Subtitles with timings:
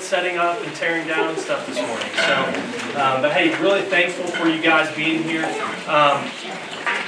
[0.00, 2.08] setting up and tearing down and stuff this morning.
[2.24, 5.44] So, um, but hey, really thankful for you guys being here.
[5.86, 6.30] Um,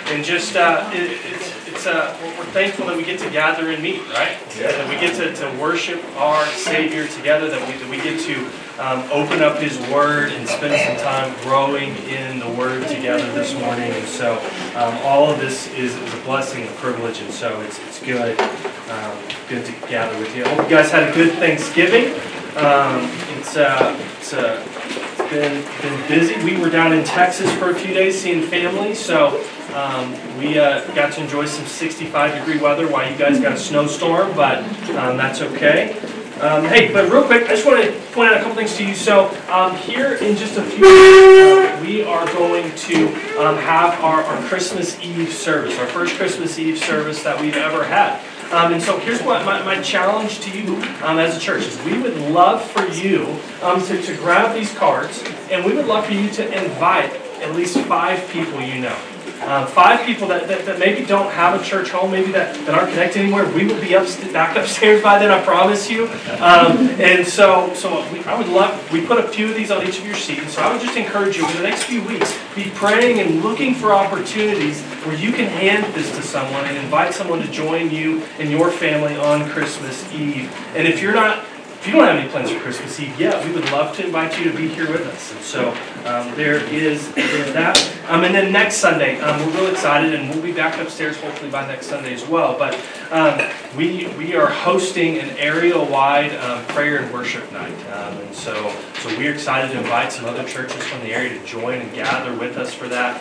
[0.08, 3.82] and just, uh, it, it's, it's, uh, we're thankful that we get to gather and
[3.82, 4.36] meet, right?
[4.54, 4.72] Yeah.
[4.72, 8.36] That we get to, to worship our Savior together, that we, that we get to
[8.78, 13.54] um, open up His Word and spend some time growing in the Word together this
[13.54, 13.92] morning.
[13.92, 14.34] And so
[14.76, 18.02] um, all of this is, is a blessing, and a privilege, and so it's, it's
[18.02, 20.44] good, um, good to gather with you.
[20.44, 22.20] I hope you guys had a good Thanksgiving.
[22.58, 23.08] Um,
[23.38, 26.42] it's, uh, it's, uh, it's been, been busy.
[26.42, 29.44] We were down in Texas for a few days seeing family, so
[29.74, 33.56] um, we uh, got to enjoy some 65 degree weather while you guys got a
[33.56, 34.58] snowstorm, but
[34.96, 35.96] um, that's okay.
[36.40, 38.84] Um, hey, but real quick, I just want to point out a couple things to
[38.84, 38.96] you.
[38.96, 43.06] So, um, here in just a few minutes, we are going to
[43.40, 47.84] um, have our, our Christmas Eve service, our first Christmas Eve service that we've ever
[47.84, 48.20] had.
[48.50, 51.82] Um, and so here's what my, my challenge to you um, as a church is
[51.84, 56.06] we would love for you um, to, to grab these cards and we would love
[56.06, 58.98] for you to invite at least five people you know.
[59.40, 62.74] Um, five people that, that, that maybe don't have a church home, maybe that, that
[62.74, 63.46] aren't connected anywhere.
[63.54, 66.06] We will be up, back upstairs by then, I promise you.
[66.40, 69.86] Um, and so, so we, I would love, we put a few of these on
[69.86, 70.54] each of your seats.
[70.54, 73.74] So I would just encourage you over the next few weeks, be praying and looking
[73.74, 78.22] for opportunities where you can hand this to someone and invite someone to join you
[78.38, 80.52] and your family on Christmas Eve.
[80.74, 81.44] And if you're not
[81.80, 84.36] if you don't have any plans for Christmas Eve yet, we would love to invite
[84.36, 85.32] you to be here with us.
[85.32, 85.70] And so
[86.06, 87.78] um, there is that.
[88.08, 91.50] Um, and then next Sunday, um, we're real excited, and we'll be back upstairs hopefully
[91.50, 92.58] by next Sunday as well.
[92.58, 92.74] But
[93.12, 93.40] um,
[93.76, 99.08] we we are hosting an area-wide um, prayer and worship night, um, and so so
[99.16, 102.56] we're excited to invite some other churches from the area to join and gather with
[102.56, 103.20] us for that.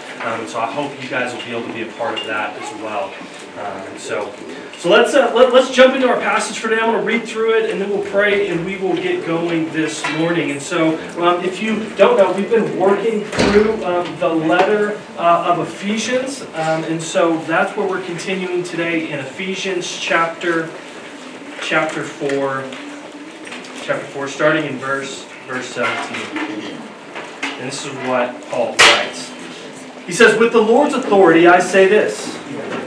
[0.50, 2.82] So I hope you guys will be able to be a part of that as
[2.82, 3.14] well.
[3.60, 4.34] Um, so.
[4.78, 6.80] So let's uh, let, us jump into our passage for today.
[6.80, 9.72] I'm going to read through it, and then we'll pray, and we will get going
[9.72, 10.52] this morning.
[10.52, 15.52] And so, um, if you don't know, we've been working through um, the letter uh,
[15.52, 20.70] of Ephesians, um, and so that's where we're continuing today in Ephesians chapter
[21.64, 22.64] chapter four,
[23.82, 26.78] chapter four, starting in verse verse 17.
[27.42, 29.32] And this is what Paul writes.
[30.06, 32.37] He says, "With the Lord's authority, I say this."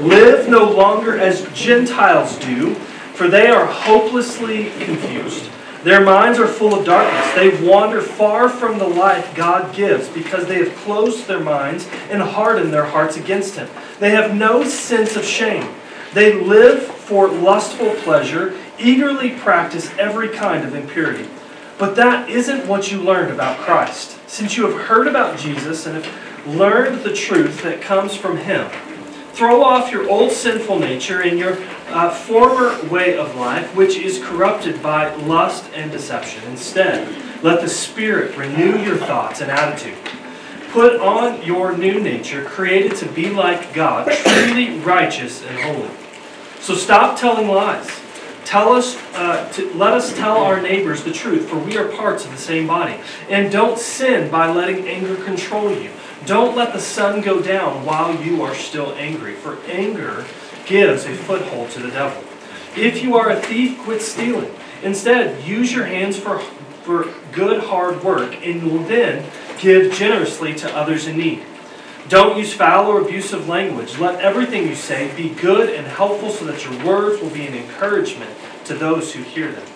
[0.00, 2.74] Live no longer as Gentiles do,
[3.14, 5.50] for they are hopelessly confused.
[5.82, 7.34] Their minds are full of darkness.
[7.34, 12.20] They wander far from the life God gives because they have closed their minds and
[12.20, 13.68] hardened their hearts against Him.
[13.98, 15.72] They have no sense of shame.
[16.12, 21.28] They live for lustful pleasure, eagerly practice every kind of impurity.
[21.78, 24.18] But that isn't what you learned about Christ.
[24.28, 28.70] Since you have heard about Jesus and have learned the truth that comes from Him,
[29.32, 31.56] Throw off your old sinful nature and your
[31.88, 36.42] uh, former way of life, which is corrupted by lust and deception.
[36.50, 39.96] Instead, let the Spirit renew your thoughts and attitude.
[40.72, 45.90] Put on your new nature, created to be like God, truly righteous and holy.
[46.60, 47.88] So stop telling lies.
[48.44, 52.24] Tell us, uh, to, let us tell our neighbors the truth, for we are parts
[52.24, 53.00] of the same body.
[53.28, 55.90] And don't sin by letting anger control you.
[56.30, 60.24] Don't let the sun go down while you are still angry, for anger
[60.64, 62.22] gives a foothold to the devil.
[62.76, 64.54] If you are a thief, quit stealing.
[64.84, 70.54] Instead, use your hands for, for good hard work and you will then give generously
[70.54, 71.42] to others in need.
[72.08, 73.98] Don't use foul or abusive language.
[73.98, 77.54] Let everything you say be good and helpful so that your words will be an
[77.54, 78.30] encouragement
[78.66, 79.66] to those who hear them.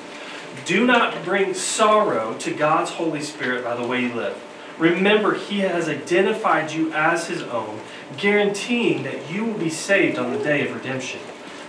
[0.65, 4.41] Do not bring sorrow to God's Holy Spirit by the way you live.
[4.79, 7.81] Remember, He has identified you as His own,
[8.17, 11.21] guaranteeing that you will be saved on the day of redemption.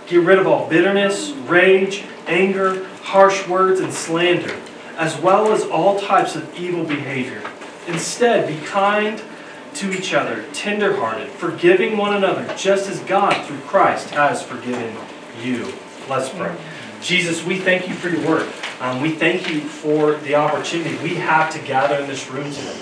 [0.06, 4.56] Get rid of all bitterness, rage, anger, harsh words, and slander,
[4.96, 7.42] as well as all types of evil behavior.
[7.86, 9.22] Instead, be kind
[9.74, 14.96] to each other, tenderhearted, forgiving one another, just as God, through Christ, has forgiven
[15.42, 15.72] you.
[16.08, 16.56] Let's pray.
[17.02, 18.50] Jesus, we thank you for your word.
[18.80, 22.80] Um, we thank you for the opportunity we have to gather in this room today.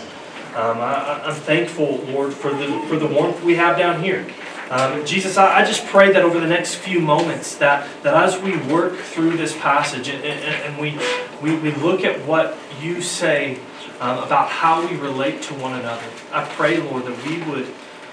[0.54, 4.24] Um, I, am thankful, Lord, for the, for the warmth we have down here.
[4.70, 8.40] Um, Jesus, I, I, just pray that over the next few moments, that, that as
[8.40, 10.96] we work through this passage and, and, and we,
[11.42, 13.58] we, we look at what you say
[14.00, 17.66] um, about how we relate to one another, I pray, Lord, that we would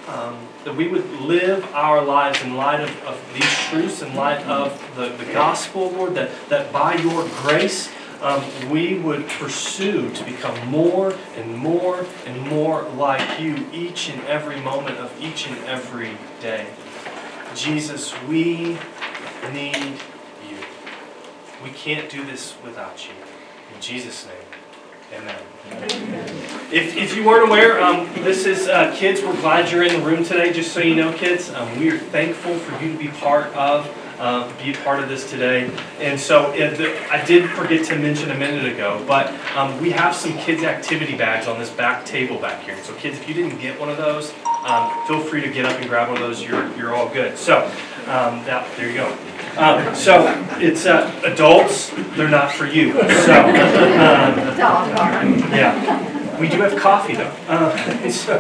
[0.08, 4.46] um, that we would live our lives in light of, of these truths, in light
[4.46, 7.90] of the, the gospel, Lord, that, that by your grace
[8.22, 14.24] um, we would pursue to become more and more and more like you each and
[14.26, 16.68] every moment of each and every day.
[17.56, 18.78] Jesus, we
[19.52, 19.98] need
[20.48, 20.58] you.
[21.64, 23.14] We can't do this without you.
[23.74, 25.36] In Jesus' name, amen.
[26.72, 29.22] If, if you weren't aware, um, this is uh, kids.
[29.22, 30.54] We're glad you're in the room today.
[30.54, 33.88] Just so you know, kids, um, we are thankful for you to be part of
[34.22, 35.70] uh, be a part of this today.
[36.00, 40.38] And so I did forget to mention a minute ago, but um, we have some
[40.38, 42.78] kids' activity bags on this back table back here.
[42.84, 44.32] So kids, if you didn't get one of those,
[44.64, 46.44] um, feel free to get up and grab one of those.
[46.44, 47.36] You're, you're all good.
[47.36, 47.64] So
[48.06, 49.18] um, that, there you go.
[49.58, 50.24] Um, so
[50.60, 52.94] it's uh, adults, they're not for you.
[52.94, 54.38] So, um,
[55.52, 56.40] yeah.
[56.40, 57.34] We do have coffee though.
[57.48, 58.38] Uh, so,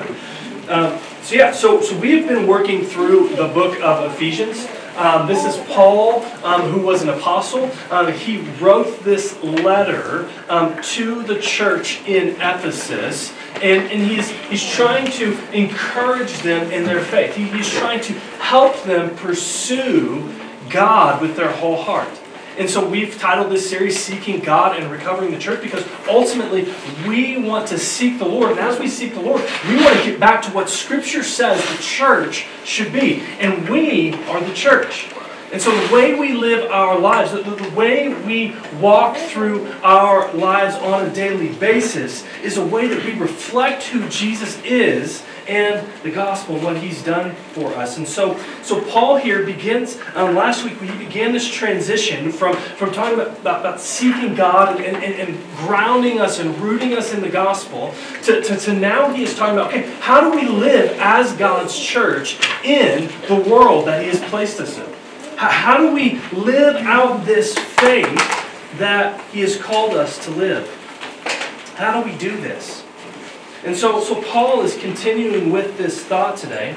[0.69, 4.67] um, so yeah, so, so we have been working through the book of Ephesians.
[4.97, 7.71] Um, this is Paul, um, who was an apostle.
[7.89, 14.69] Um, he wrote this letter um, to the church in Ephesus, and, and he's, he's
[14.69, 17.35] trying to encourage them in their faith.
[17.35, 20.29] He, he's trying to help them pursue
[20.69, 22.20] God with their whole heart.
[22.57, 26.73] And so we've titled this series Seeking God and Recovering the Church because ultimately
[27.07, 28.51] we want to seek the Lord.
[28.51, 31.61] And as we seek the Lord, we want to get back to what Scripture says
[31.61, 33.21] the church should be.
[33.39, 35.07] And we are the church.
[35.51, 40.33] And so the way we live our lives, the, the, way we walk through our
[40.33, 45.87] lives on a daily basis, is a way that we reflect who Jesus is and
[46.03, 47.97] the gospel what he's done for us.
[47.97, 52.91] And so, so Paul here begins, um, last week we began this transition from, from
[52.91, 57.21] talking about, about, about seeking God and, and, and, grounding us and rooting us in
[57.21, 57.93] the gospel
[58.23, 61.77] to, to, to now he is talking about, okay, how do we live as God's
[61.77, 64.91] church in the world that he has placed us in?
[65.37, 68.07] How do we live out this faith
[68.77, 70.67] that he has called us to live?
[71.75, 72.80] How do we do this?
[73.63, 76.75] And so, so Paul is continuing with this thought today.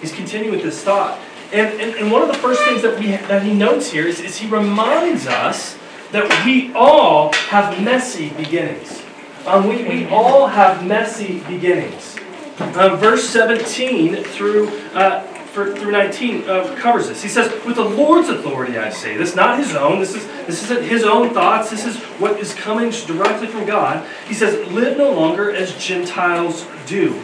[0.00, 1.18] He's continuing with this thought.
[1.52, 4.20] And, and, and one of the first things that, we, that he notes here is,
[4.20, 5.76] is he reminds us
[6.12, 9.02] that we all have messy beginnings.
[9.46, 12.16] Um, we, we all have messy beginnings.
[12.58, 17.22] Um, verse 17 through uh, for, through 19 uh, covers this.
[17.22, 20.00] He says, With the Lord's authority, I say this, not his own.
[20.00, 21.70] This, is, this isn't his own thoughts.
[21.70, 24.08] This is what is coming directly from God.
[24.26, 27.14] He says, Live no longer as Gentiles do.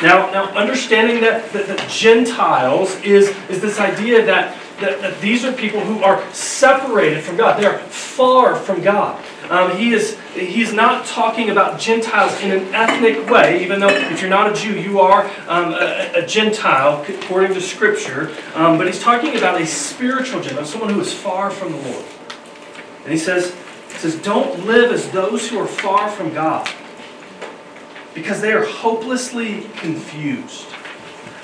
[0.00, 5.44] Now, now understanding that, that, that Gentiles is, is this idea that, that, that these
[5.44, 9.22] are people who are separated from God, they are far from God.
[9.48, 14.30] Um, he is not talking about Gentiles in an ethnic way, even though if you're
[14.30, 18.34] not a Jew, you are um, a, a, Gentile according to Scripture.
[18.54, 22.04] Um, but he's talking about a spiritual Gentile, someone who is far from the Lord.
[23.04, 23.54] And he says,
[23.88, 26.68] he says, don't live as those who are far from God,
[28.14, 30.66] because they are hopelessly confused.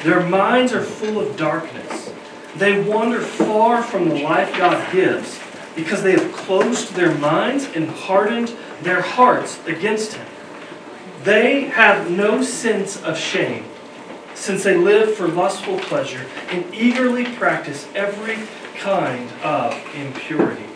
[0.03, 2.13] Their minds are full of darkness.
[2.57, 5.41] They wander far from the life God gives
[5.75, 10.27] because they have closed their minds and hardened their hearts against him.
[11.25, 13.65] They have no sense of shame,
[14.35, 18.39] since they live for lustful pleasure and eagerly practice every
[18.77, 20.72] kind of impurity.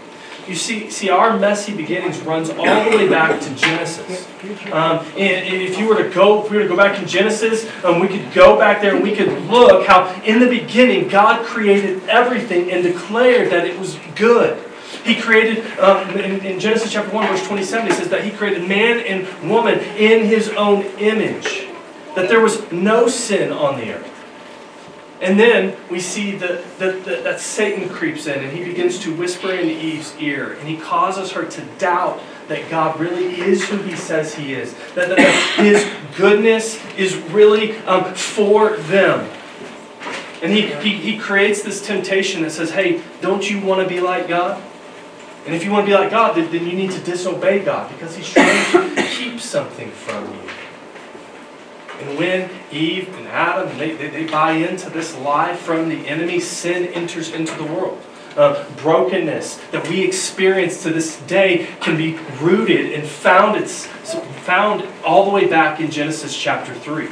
[0.48, 4.28] You see, see, our messy beginnings runs all the way back to Genesis.
[4.70, 7.68] Um, and if you were to go, if we were to go back in Genesis,
[7.84, 11.44] um, we could go back there and we could look how in the beginning God
[11.44, 14.62] created everything and declared that it was good.
[15.04, 18.68] He created, um, in, in, Genesis chapter 1, verse 27, he says that he created
[18.68, 21.66] man and woman in his own image.
[22.14, 24.15] That there was no sin on the earth.
[25.20, 29.14] And then we see that, that, that, that Satan creeps in and he begins to
[29.14, 33.78] whisper in Eve's ear and he causes her to doubt that God really is who
[33.78, 34.74] he says he is.
[34.94, 39.30] That, that, that his goodness is really um, for them.
[40.42, 44.00] And he, he, he creates this temptation that says, hey, don't you want to be
[44.00, 44.62] like God?
[45.46, 47.90] And if you want to be like God, then, then you need to disobey God
[47.92, 50.40] because He's trying to keep something from you.
[52.00, 56.40] And when Eve and Adam, they, they, they, buy into this lie from the enemy,
[56.40, 58.02] sin enters into the world.
[58.36, 63.86] Uh, brokenness that we experience to this day can be rooted and found, it's,
[64.44, 67.08] found all the way back in Genesis chapter 3.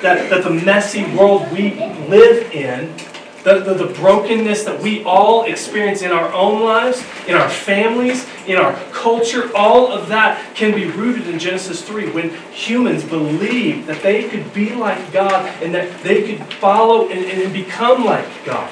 [0.00, 1.74] That, that the messy world we
[2.08, 2.94] live in
[3.44, 8.26] the, the, the, brokenness that we all experience in our own lives, in our families,
[8.46, 13.86] in our culture, all of that can be rooted in Genesis 3 when humans believed
[13.86, 18.26] that they could be like God and that they could follow and, and become like
[18.44, 18.70] God.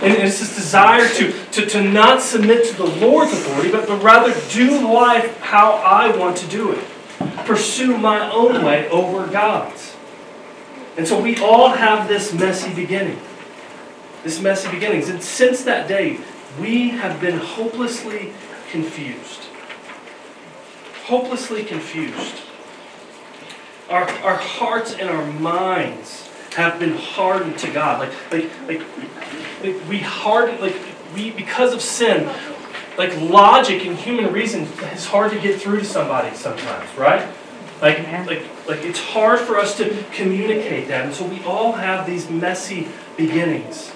[0.00, 4.02] And it's this desire to, to, to not submit to the Lord's authority, but, but
[4.02, 6.84] rather do life how I want to do it.
[7.44, 9.94] Pursue my own way over God's.
[10.96, 13.20] And so we all have this messy beginning
[14.24, 15.08] this messy beginnings.
[15.08, 16.18] And since that day,
[16.60, 18.32] we have been hopelessly
[18.70, 19.48] confused.
[21.04, 22.36] hopelessly confused.
[23.90, 28.00] Our, our hearts and our minds have been hardened to God.
[28.00, 28.82] Like, like, like,
[29.62, 30.76] like we harden, like,
[31.14, 32.30] we, because of sin,
[32.96, 34.62] like logic and human reason
[34.94, 37.28] is hard to get through to somebody sometimes, right?
[37.80, 41.04] Like, like, like it's hard for us to communicate that.
[41.06, 43.91] And so we all have these messy beginnings.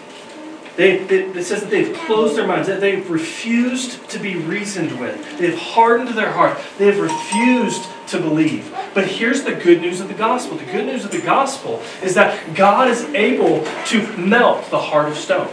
[0.76, 5.00] They, they, it says that they've closed their minds, that they've refused to be reasoned
[5.00, 5.38] with.
[5.38, 6.58] They've hardened their heart.
[6.76, 8.74] They have refused to believe.
[8.92, 10.58] But here's the good news of the gospel.
[10.58, 15.08] The good news of the gospel is that God is able to melt the heart
[15.08, 15.48] of stone.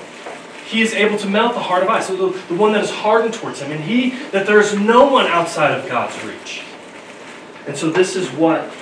[0.66, 2.90] He is able to melt the heart of ice, so the, the one that is
[2.90, 3.72] hardened towards him.
[3.72, 6.64] And he, that there is no one outside of God's reach.
[7.66, 8.74] And so this is what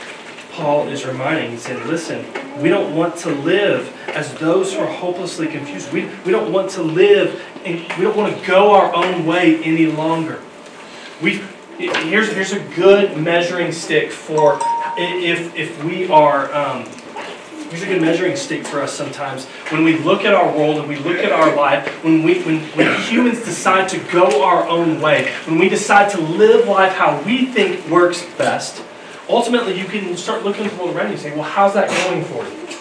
[0.51, 1.51] Paul is reminding.
[1.51, 2.25] He said, listen,
[2.61, 5.91] we don't want to live as those who are hopelessly confused.
[5.93, 9.63] We, we don't want to live, and we don't want to go our own way
[9.63, 10.41] any longer.
[11.21, 11.41] We
[11.77, 14.59] here's, here's a good measuring stick for
[14.97, 16.53] if, if we are.
[16.53, 16.85] Um,
[17.69, 20.89] here's a good measuring stick for us sometimes when we look at our world and
[20.89, 24.99] we look at our life when we when, when humans decide to go our own
[24.99, 28.83] way when we decide to live life how we think works best
[29.31, 31.89] ultimately you can start looking at the world around you and say, well, how's that
[32.07, 32.77] going for you?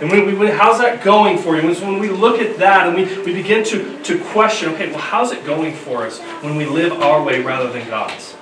[0.00, 1.62] And when we, how's that going for you?
[1.62, 4.98] When, when we look at that and we, we begin to, to question, okay, well,
[4.98, 8.36] how's it going for us when we live our way rather than God's?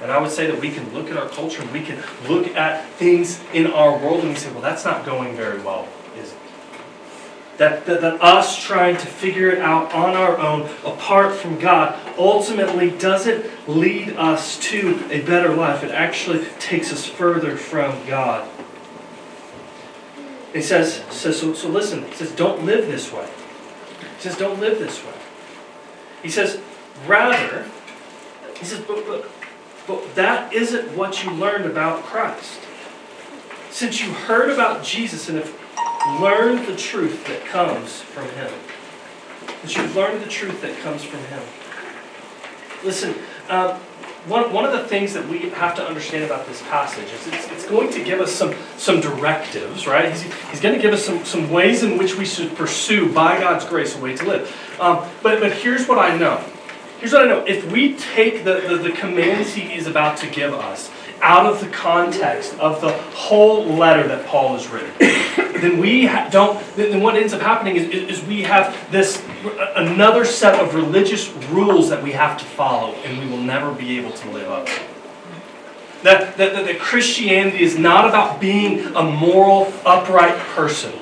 [0.00, 2.46] And I would say that we can look at our culture and we can look
[2.54, 5.88] at things in our world and we say, well, that's not going very well
[7.58, 11.98] that, that, that us trying to figure it out on our own, apart from God,
[12.16, 15.84] ultimately doesn't lead us to a better life.
[15.84, 18.48] It actually takes us further from God.
[20.52, 23.28] He says, says so, so listen, he says, don't live this way.
[24.16, 25.12] He says, don't live this way.
[26.22, 26.60] He says,
[27.06, 27.66] rather,
[28.58, 29.28] he says, but, but,
[29.86, 32.60] but that isn't what you learned about Christ.
[33.70, 35.54] Since you heard about Jesus and have
[36.20, 38.52] learned the truth that comes from Him.
[39.62, 41.42] That you've learned the truth that comes from Him.
[42.84, 43.14] Listen,
[43.48, 43.78] uh,
[44.26, 47.50] one, one of the things that we have to understand about this passage is it's,
[47.50, 50.10] it's going to give us some, some directives, right?
[50.10, 53.40] He's, he's going to give us some, some ways in which we should pursue, by
[53.40, 54.76] God's grace, a way to live.
[54.80, 56.44] Um, but, but here's what I know.
[56.98, 57.44] Here's what I know.
[57.46, 61.60] If we take the, the, the commands he is about to give us out of
[61.60, 64.92] the context of the whole letter that Paul has written,
[65.60, 66.60] then we don't.
[66.76, 69.22] Then what ends up happening is, is we have this
[69.74, 73.98] another set of religious rules that we have to follow, and we will never be
[73.98, 74.80] able to live up to.
[76.04, 80.92] That, that, that, that Christianity is not about being a moral, upright person.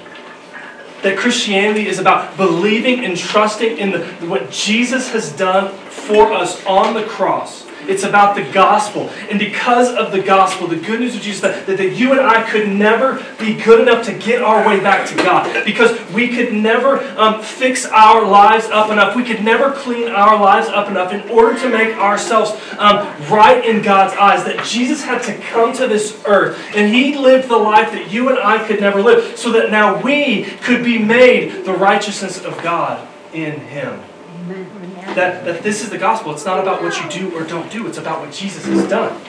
[1.02, 6.64] That Christianity is about believing and trusting in the, what Jesus has done for us
[6.64, 9.10] on the cross it's about the gospel.
[9.30, 12.48] And because of the gospel, the good news of Jesus, that, that, you and I
[12.50, 15.64] could never be good enough to get our way back to God.
[15.64, 19.14] Because we could never um, fix our lives up enough.
[19.14, 23.64] We could never clean our lives up enough in order to make ourselves um, right
[23.64, 24.44] in God's eyes.
[24.44, 28.28] That Jesus had to come to this earth and he lived the life that you
[28.28, 29.38] and I could never live.
[29.38, 34.00] So that now we could be made the righteousness of God in him
[34.46, 36.32] that, that this is the gospel.
[36.32, 39.20] It's not about what you do or don't do, it's about what Jesus has done.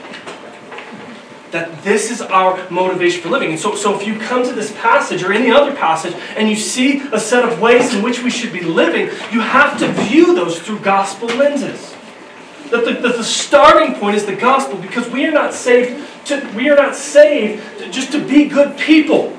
[1.51, 3.51] That this is our motivation for living.
[3.51, 6.55] And so, so if you come to this passage or any other passage and you
[6.55, 10.35] see a set of ways in which we should be living, you have to view
[10.35, 11.95] those through gospel lenses.
[12.69, 16.45] That the, that the starting point is the gospel because we are not saved to,
[16.53, 19.37] we are not saved to, just to be good people.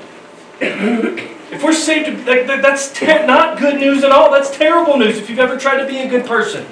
[1.51, 4.31] If we're saved, that's ter- not good news at all.
[4.31, 6.65] That's terrible news if you've ever tried to be a good person.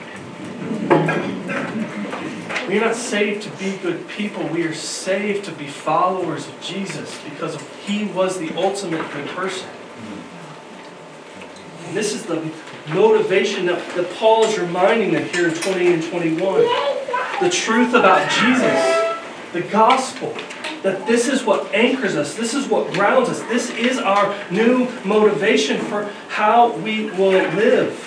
[2.68, 4.46] We are not saved to be good people.
[4.48, 9.28] We are saved to be followers of Jesus because of, He was the ultimate good
[9.30, 9.70] person.
[11.86, 12.52] And this is the
[12.90, 16.62] motivation that, that Paul is reminding them here in 20 and 21.
[17.42, 19.18] The truth about Jesus,
[19.54, 20.36] the gospel
[20.84, 24.90] that this is what anchors us, this is what grounds us, this is our new
[25.04, 28.04] motivation for how we will live.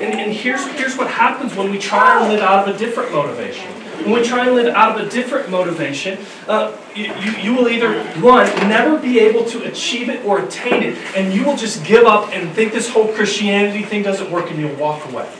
[0.00, 3.12] And, and here's, here's what happens when we try and live out of a different
[3.12, 3.66] motivation.
[4.04, 8.04] When we try and live out of a different motivation, uh, you, you, will either,
[8.20, 12.04] one, never be able to achieve it or attain it, and you will just give
[12.04, 15.30] up and think this whole Christianity thing doesn't work and you'll walk away.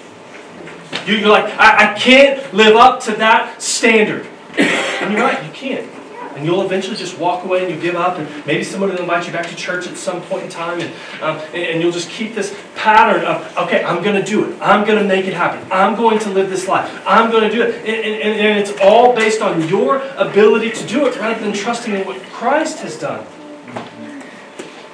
[1.04, 4.26] You, you're like, I, I can't live up to that standard.
[4.58, 5.95] And you're right, you can't
[6.36, 9.26] and you'll eventually just walk away and you give up, and maybe somebody will invite
[9.26, 12.10] you back to church at some point in time, and, um, and, and, you'll just
[12.10, 14.58] keep this pattern of, okay, I'm going to do it.
[14.60, 15.66] I'm going to make it happen.
[15.72, 17.02] I'm going to live this life.
[17.06, 17.74] I'm going to do it.
[17.76, 21.94] And, and, and it's all based on your ability to do it rather than trusting
[21.94, 23.26] in what Christ has done.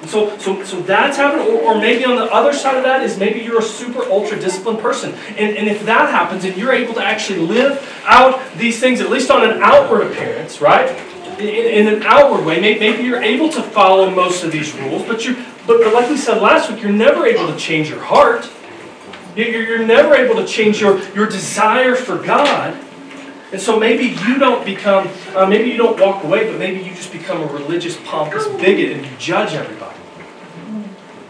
[0.07, 1.47] So, so, so that's happening.
[1.47, 4.39] Or, or, maybe on the other side of that is maybe you're a super ultra
[4.39, 5.13] disciplined person.
[5.37, 9.09] And, and if that happens and you're able to actually live out these things, at
[9.09, 10.89] least on an outward appearance, right?
[11.39, 15.25] In, in an outward way, maybe, you're able to follow most of these rules, but,
[15.25, 15.35] you
[15.65, 18.49] but, but like we said last week, you're never able to change your heart.
[19.35, 22.77] You're, you're never able to change your, your desire for God.
[23.51, 26.89] And so maybe you don't become, uh, maybe you don't walk away, but maybe you
[26.95, 29.99] just become a religious, pompous bigot and you judge everybody.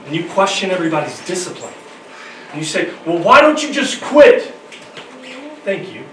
[0.06, 1.74] And you question everybody's discipline.
[2.52, 4.54] And you say, well, why don't you just quit?
[5.64, 6.04] Thank you.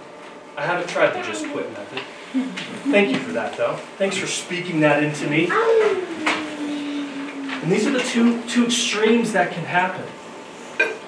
[0.57, 2.01] I haven't tried the just quit method.
[2.33, 3.77] Thank you for that, though.
[3.99, 5.49] Thanks for speaking that into me.
[7.63, 10.05] And these are the two, two extremes that can happen.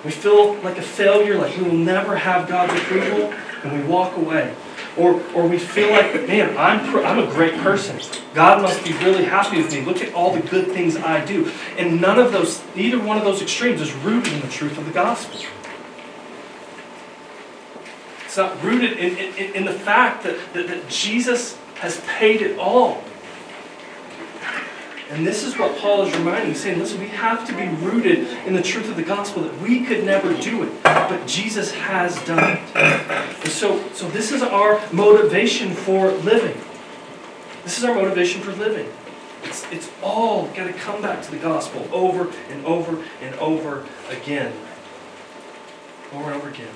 [0.05, 4.17] We feel like a failure, like we will never have God's approval, and we walk
[4.17, 4.53] away.
[4.99, 8.01] Or, or we feel like, man, I'm, I'm a great person.
[8.35, 9.83] God must be really happy with me.
[9.83, 11.51] Look at all the good things I do.
[11.79, 14.85] And none of those, neither one of those extremes is rooted in the truth of
[14.85, 15.41] the gospel.
[18.33, 22.59] It's not rooted in, in, in the fact that, that, that Jesus has paid it
[22.59, 23.05] all.
[25.11, 28.55] And this is what Paul is reminding, saying, listen, we have to be rooted in
[28.55, 32.57] the truth of the gospel that we could never do it, but Jesus has done
[32.57, 32.75] it.
[32.75, 36.59] And so, so this is our motivation for living.
[37.65, 38.91] This is our motivation for living.
[39.43, 43.87] It's, it's all got to come back to the gospel over and over and over
[44.09, 44.55] again.
[46.15, 46.73] Over and over again.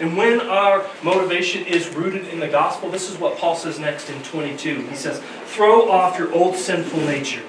[0.00, 4.10] And when our motivation is rooted in the gospel, this is what Paul says next
[4.10, 4.82] in 22.
[4.82, 7.42] He says, Throw off your old sinful nature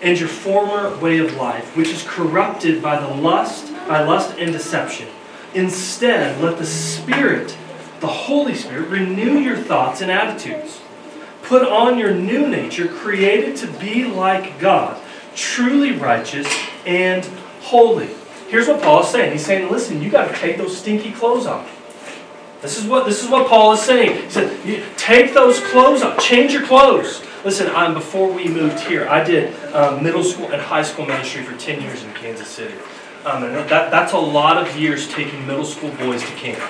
[0.00, 4.52] and your former way of life, which is corrupted by the lust, by lust and
[4.52, 5.08] deception.
[5.54, 7.56] Instead, let the Spirit,
[8.00, 10.80] the Holy Spirit, renew your thoughts and attitudes.
[11.42, 15.00] Put on your new nature, created to be like God,
[15.34, 16.48] truly righteous
[16.86, 17.24] and
[17.60, 18.08] holy.
[18.48, 19.32] Here's what Paul is saying.
[19.32, 21.71] He's saying, listen, you got to take those stinky clothes off.
[22.62, 24.22] This is what this is what Paul is saying.
[24.22, 27.22] He said, take those clothes off, change your clothes.
[27.44, 31.42] Listen, um, before we moved here, I did um, middle school and high school ministry
[31.42, 32.74] for 10 years in Kansas City.
[33.24, 36.60] Um, and that, that's a lot of years taking middle school boys to camp.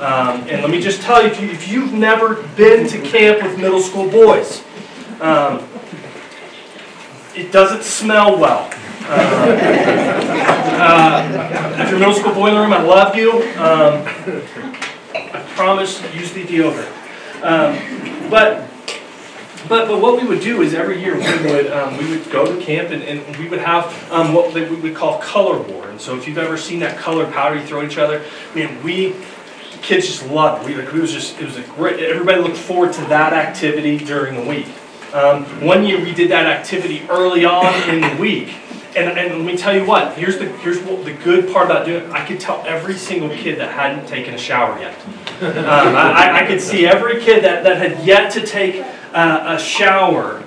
[0.00, 3.58] Um, and let me just tell you, if, you, you've never been to camp with
[3.58, 4.62] middle school boys,
[5.20, 5.66] um,
[7.34, 8.70] it doesn't smell well.
[9.06, 9.10] Uh,
[10.80, 13.42] uh, if you're middle school boiler room, I love you.
[15.54, 16.90] Promise, use the deodorant.
[17.42, 18.68] Um, but
[19.68, 22.44] but, but what we would do is every year we would, um, we would go
[22.44, 25.88] to camp and, and we would have um, what we would call color war.
[25.88, 28.22] And so if you've ever seen that colored powder you throw at each other,
[28.54, 29.14] man, we
[29.80, 30.76] kids just loved it.
[30.76, 32.00] We, like, was just it was a great.
[32.00, 34.66] Everybody looked forward to that activity during the week.
[35.14, 38.56] Um, one year we did that activity early on in the week.
[38.96, 41.86] And, and let me tell you what, here's the here's what the good part about
[41.86, 42.10] doing it.
[42.10, 44.96] I could tell every single kid that hadn't taken a shower yet.
[45.40, 49.58] Um, I, I could see every kid that, that had yet to take uh, a
[49.58, 50.42] shower,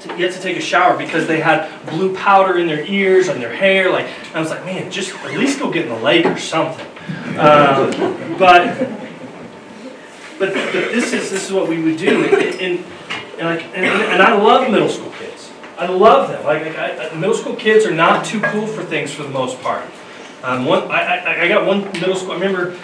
[0.00, 3.40] to, yet to take a shower because they had blue powder in their ears and
[3.40, 3.90] their hair.
[3.90, 6.86] Like I was like, man, just at least go get in the lake or something.
[7.38, 8.76] Um, but,
[10.38, 12.84] but but this is this is what we would do, and, and,
[13.38, 15.52] like and, and I love middle school kids.
[15.78, 16.42] I love them.
[16.44, 19.60] Like, like I, middle school kids are not too cool for things for the most
[19.60, 19.84] part.
[20.42, 22.32] Um, one, I, I, I got one middle school.
[22.32, 22.76] I remember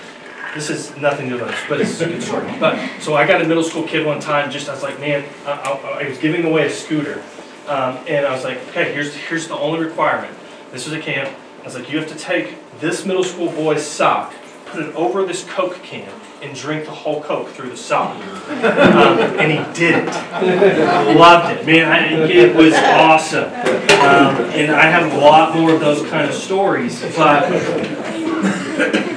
[0.54, 2.52] this is nothing new to us, but it's a good story.
[2.60, 4.50] But so I got a middle school kid one time.
[4.50, 7.22] Just I was like, man, I, I, I was giving away a scooter,
[7.68, 10.36] um, and I was like, okay, here's here's the only requirement.
[10.72, 11.34] This was a camp.
[11.60, 14.34] I was like, you have to take this middle school boy's sock,
[14.66, 16.10] put it over this Coke can,
[16.42, 18.16] and drink the whole Coke through the sock.
[18.48, 21.16] Um, and he did it.
[21.16, 21.66] Loved it.
[21.66, 23.44] Man, I, it was awesome.
[23.44, 27.00] Um, and I have a lot more of those kind of stories.
[27.16, 27.44] But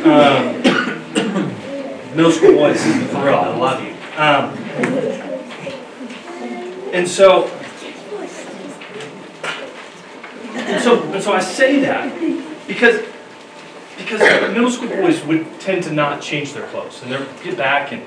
[0.06, 0.75] um,
[2.16, 3.92] middle school boys, for real, I love you.
[4.18, 4.58] Um,
[6.94, 7.48] and so,
[10.56, 13.06] and so, and so I say that because
[13.98, 14.22] because
[14.54, 18.02] middle school boys would tend to not change their clothes, and they'd get back, and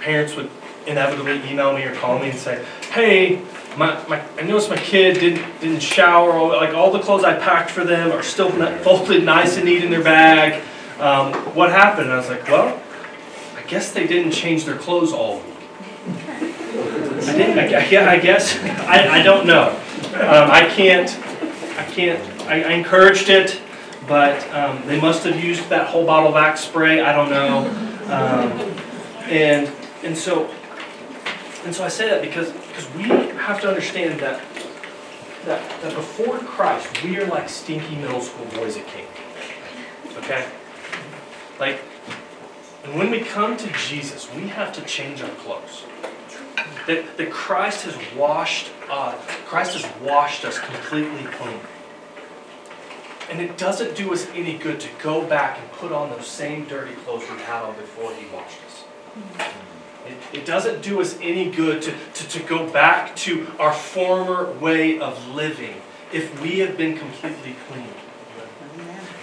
[0.00, 0.50] parents would
[0.86, 3.42] inevitably email me or call me and say, "Hey,
[3.76, 6.48] my, my I noticed my kid didn't didn't shower.
[6.56, 9.90] Like all the clothes I packed for them are still folded nice and neat in
[9.90, 10.62] their bag.
[10.98, 12.80] Um, what happened?" And I was like, "Well."
[13.70, 15.44] Guess they didn't change their clothes all week.
[16.06, 17.58] I didn't.
[17.58, 18.58] I, yeah, I guess.
[18.58, 19.68] I, I don't know.
[20.14, 21.08] Um, I can't.
[21.78, 22.20] I can't.
[22.48, 23.60] I, I encouraged it,
[24.08, 27.00] but um, they must have used that whole bottle of Axe spray.
[27.00, 27.68] I don't know.
[28.12, 28.50] Um,
[29.30, 29.70] and
[30.02, 30.50] and so
[31.64, 34.42] and so I say that because because we have to understand that
[35.44, 39.06] that that before Christ we are like stinky middle school boys at King.
[40.16, 40.44] Okay,
[41.60, 41.80] like.
[42.84, 45.84] And when we come to Jesus, we have to change our clothes.
[46.86, 49.12] That, that Christ has washed uh,
[49.46, 51.60] Christ has washed us completely clean.
[53.30, 56.64] And it doesn't do us any good to go back and put on those same
[56.66, 58.84] dirty clothes we had on before He washed us.
[60.06, 64.50] It, it doesn't do us any good to, to, to go back to our former
[64.54, 65.76] way of living
[66.12, 67.86] if we have been completely clean.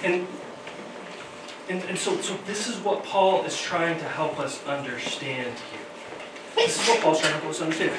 [0.03, 0.27] And,
[1.69, 5.81] and, and so, so this is what Paul is trying to help us understand here.
[6.55, 7.91] This is what Paul's trying to help us understand.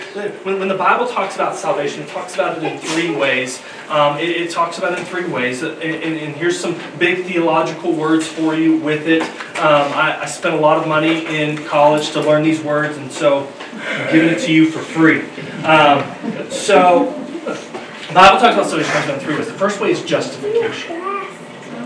[0.44, 3.62] When, when the Bible talks about salvation, it talks about it in three ways.
[3.88, 5.62] Um, it, it, talks about it in three ways.
[5.62, 9.22] And, and, and, here's some big theological words for you with it.
[9.22, 13.12] Um, I, I, spent a lot of money in college to learn these words, and
[13.12, 15.20] so I'm giving it to you for free.
[15.62, 17.12] Um, so,
[17.44, 19.46] the Bible talks about salvation in three ways.
[19.46, 21.07] The first way is justification.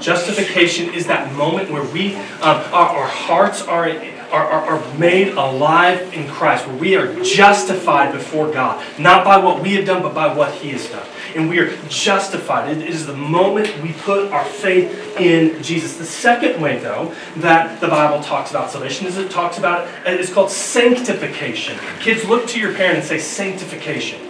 [0.03, 3.89] Justification is that moment where we, um, our, our hearts are
[4.33, 9.61] are, are, made alive in Christ, where we are justified before God, not by what
[9.61, 11.07] we have done, but by what He has done.
[11.37, 12.77] And we are justified.
[12.77, 15.97] It is the moment we put our faith in Jesus.
[15.97, 20.19] The second way, though, that the Bible talks about salvation is it talks about it
[20.19, 21.79] is called sanctification.
[22.01, 24.29] Kids, look to your parent and say sanctification.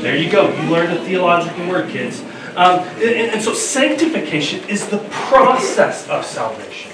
[0.00, 0.54] There you go.
[0.54, 2.22] You learned a theological word, kids.
[2.56, 6.92] Um, and, and so sanctification is the process of salvation.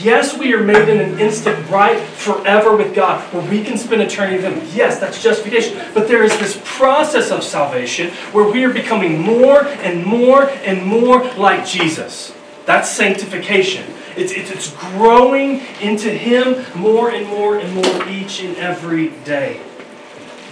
[0.00, 4.00] Yes, we are made in an instant right forever with God, where we can spend
[4.00, 4.66] eternity with Him.
[4.74, 5.78] Yes, that's justification.
[5.92, 10.86] But there is this process of salvation where we are becoming more and more and
[10.86, 12.34] more like Jesus.
[12.64, 13.84] That's sanctification.
[14.16, 19.60] It's, it's, it's growing into Him more and more and more each and every day.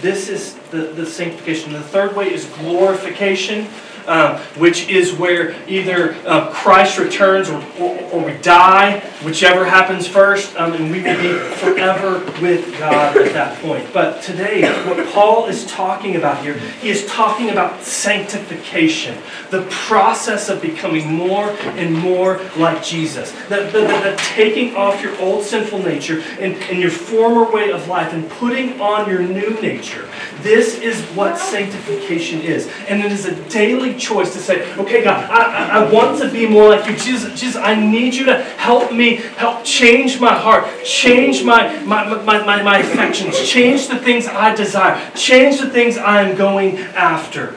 [0.01, 1.73] This is the, the sanctification.
[1.73, 3.67] The third way is glorification
[4.07, 10.07] um, which is where either uh, Christ returns or, or, or, we die, whichever happens
[10.07, 13.91] first, um, and we will be forever with God at that point.
[13.93, 19.17] But today, what Paul is talking about here, he is talking about sanctification,
[19.49, 25.01] the process of becoming more and more like Jesus, the, the, the, the taking off
[25.01, 29.21] your old sinful nature and, and your former way of life and putting on your
[29.21, 30.07] new nature.
[30.41, 32.67] This is what sanctification is.
[32.87, 36.31] And it is a daily choice to say, okay, God, I, I, I want to
[36.31, 36.95] be more like you.
[36.95, 42.05] Jesus, Jesus, I need you to help me, help change my heart, change my, my,
[42.23, 46.77] my, my, my affections, change the things I desire, change the things I am going
[46.77, 47.55] after.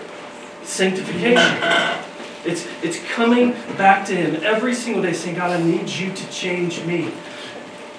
[0.62, 1.60] Sanctification.
[2.44, 6.30] It's, it's coming back to Him every single day saying, God, I need you to
[6.30, 7.10] change me.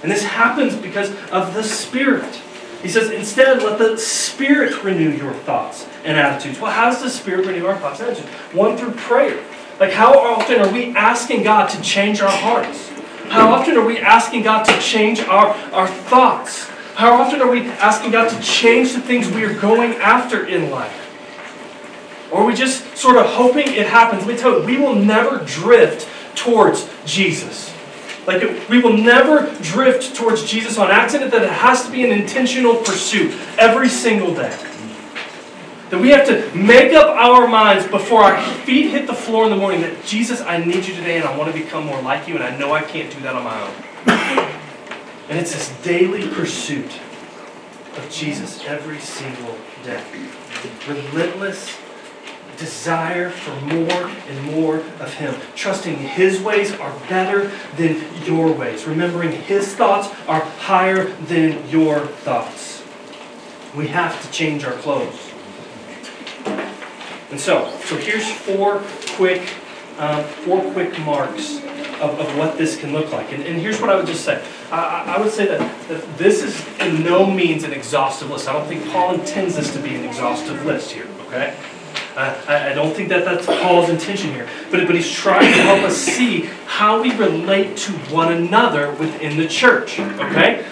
[0.04, 2.42] And this happens because of the Spirit.
[2.86, 6.60] He says, instead, let the Spirit renew your thoughts and attitudes.
[6.60, 8.32] Well, how does the Spirit renew our thoughts and attitudes?
[8.54, 9.44] One, through prayer.
[9.80, 12.90] Like, how often are we asking God to change our hearts?
[13.30, 16.66] How often are we asking God to change our, our thoughts?
[16.94, 20.70] How often are we asking God to change the things we are going after in
[20.70, 20.94] life?
[22.32, 24.28] Or are we just sort of hoping it happens?
[24.28, 27.74] Let me tell you, we will never drift towards Jesus.
[28.28, 32.12] Like, we will never drift towards Jesus on accident, that it has to be an
[32.12, 34.58] intentional pursuit every single day.
[35.92, 39.52] That we have to make up our minds before our feet hit the floor in
[39.52, 42.28] the morning that Jesus, I need you today and I want to become more like
[42.28, 43.74] you, and I know I can't do that on my own.
[45.30, 47.00] And it's this daily pursuit
[47.98, 50.04] of Jesus every single day.
[50.88, 51.78] Relentless
[52.58, 55.36] desire for more and more of Him.
[55.56, 58.86] Trusting His ways are better than your ways.
[58.86, 62.84] Remembering His thoughts are higher than your thoughts.
[63.76, 65.32] We have to change our clothes.
[67.32, 68.82] And so, so here's four
[69.16, 69.42] quick,
[69.98, 71.58] um, four quick marks
[72.02, 73.34] of, of what this can look like.
[73.34, 74.44] And, and here's what I would just say.
[74.72, 78.48] I, I would say that, that this is in no means an exhaustive list.
[78.48, 81.56] I don't think Paul intends this to be an exhaustive list here, okay?
[82.16, 84.48] I, I don't think that that's Paul's intention here.
[84.72, 89.38] But, but he's trying to help us see how we relate to one another within
[89.38, 90.00] the church.
[90.00, 90.66] Okay?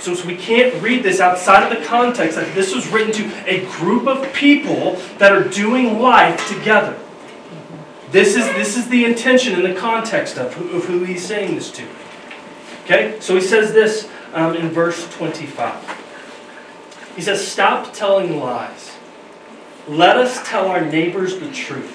[0.00, 3.50] So, so we can't read this outside of the context that this was written to
[3.50, 6.98] a group of people that are doing life together.
[8.10, 11.56] This is, this is the intention and the context of who, of who he's saying
[11.56, 11.84] this to.
[12.84, 13.18] Okay?
[13.20, 16.02] So he says this um, in verse 25.
[17.16, 18.93] He says, Stop telling lies.
[19.86, 21.92] Let us tell our neighbors the truth.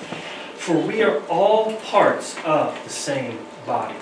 [0.59, 3.95] for we are all parts of the same body.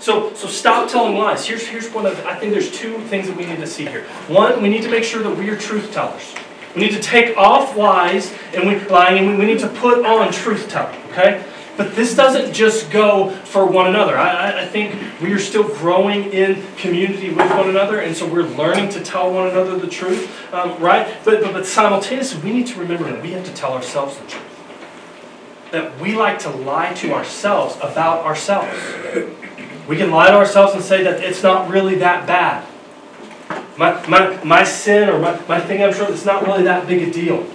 [0.00, 1.46] So, so stop telling lies.
[1.46, 4.04] Here's, here's one of, I think there's two things that we need to see here.
[4.26, 6.34] One, we need to make sure that we are truth tellers.
[6.74, 10.32] We need to take off lies and we lying, and we need to put on
[10.32, 10.98] truth telling.
[11.12, 11.42] Okay.
[11.76, 14.16] But this doesn't just go for one another.
[14.16, 18.42] I, I think we are still growing in community with one another, and so we're
[18.44, 21.06] learning to tell one another the truth, um, right?
[21.24, 24.26] But, but, but simultaneously, we need to remember that we have to tell ourselves the
[24.26, 24.42] truth.
[25.72, 28.72] That we like to lie to ourselves about ourselves.
[29.86, 32.66] We can lie to ourselves and say that it's not really that bad.
[33.76, 37.06] My, my, my sin or my, my thing I'm sure it's not really that big
[37.06, 37.46] a deal.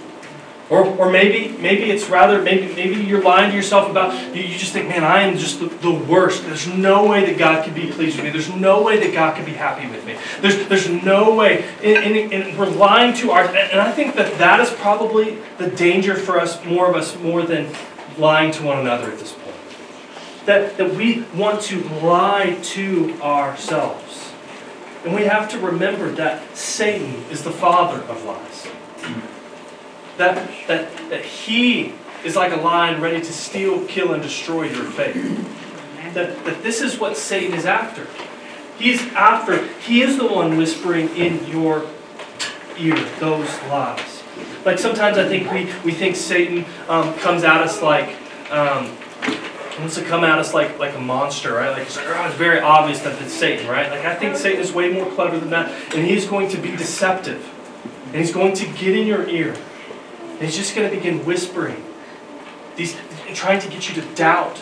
[0.70, 4.56] Or, or maybe maybe it's rather maybe maybe you're lying to yourself about you, you
[4.56, 6.44] just think man I am just the, the worst.
[6.44, 8.30] There's no way that God could be pleased with me.
[8.30, 10.16] There's no way that God could be happy with me.
[10.40, 11.64] There's there's no way.
[11.82, 15.68] And, and, and we're lying to our and I think that that is probably the
[15.68, 17.74] danger for us more of us more than
[18.16, 19.56] lying to one another at this point.
[20.46, 24.32] That that we want to lie to ourselves.
[25.04, 28.68] And we have to remember that Satan is the father of lies
[30.22, 31.92] that, that, that He
[32.24, 35.14] is like a lion ready to steal, kill, and destroy your faith.
[36.14, 38.06] That, that this is what Satan is after.
[38.78, 41.86] He's after, he is the one whispering in your
[42.78, 44.22] ear those lies.
[44.64, 48.16] Like sometimes I think we, we think Satan um, comes at us like,
[48.50, 48.90] um,
[49.78, 51.70] wants to come at us like, like a monster, right?
[51.70, 53.90] Like it's, oh, it's very obvious that it's Satan, right?
[53.90, 56.70] Like I think Satan is way more clever than that, and he's going to be
[56.70, 57.48] deceptive.
[58.06, 59.56] And he's going to get in your ear
[60.44, 61.82] he's just going to begin whispering,
[62.76, 62.96] these,
[63.34, 64.58] trying to get you to doubt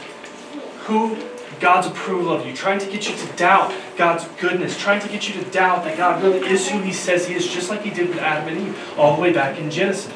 [0.84, 1.16] who
[1.60, 5.28] God's approval of you, trying to get you to doubt God's goodness, trying to get
[5.28, 7.90] you to doubt that God really is who He says He is, just like He
[7.90, 10.12] did with Adam and Eve all the way back in Genesis.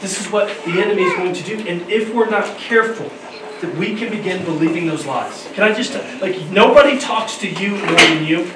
[0.00, 1.58] This is what the enemy is going to do.
[1.66, 3.10] And if we're not careful,
[3.60, 5.48] that we can begin believing those lies.
[5.54, 8.50] Can I just, like, nobody talks to you more than you.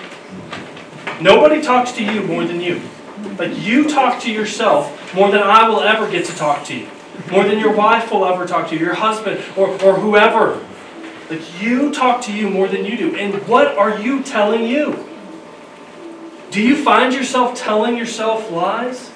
[1.20, 2.82] Nobody talks to you more than you.
[3.38, 6.88] Like you talk to yourself more than I will ever get to talk to you.
[7.30, 10.64] More than your wife will ever talk to you, your husband, or, or whoever.
[11.30, 13.16] Like you talk to you more than you do.
[13.16, 15.04] And what are you telling you?
[16.50, 19.10] Do you find yourself telling yourself lies?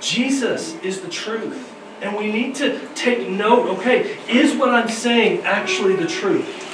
[0.00, 1.74] Jesus is the truth.
[2.00, 6.64] And we need to take note okay, is what I'm saying actually the truth?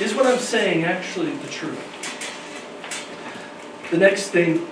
[0.00, 1.93] Is what I'm saying actually the truth?
[3.90, 4.66] The next thing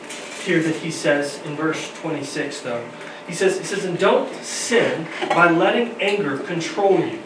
[0.44, 2.85] here that he says in verse 26, though,
[3.27, 7.20] he says, he says, and don't sin by letting anger control you.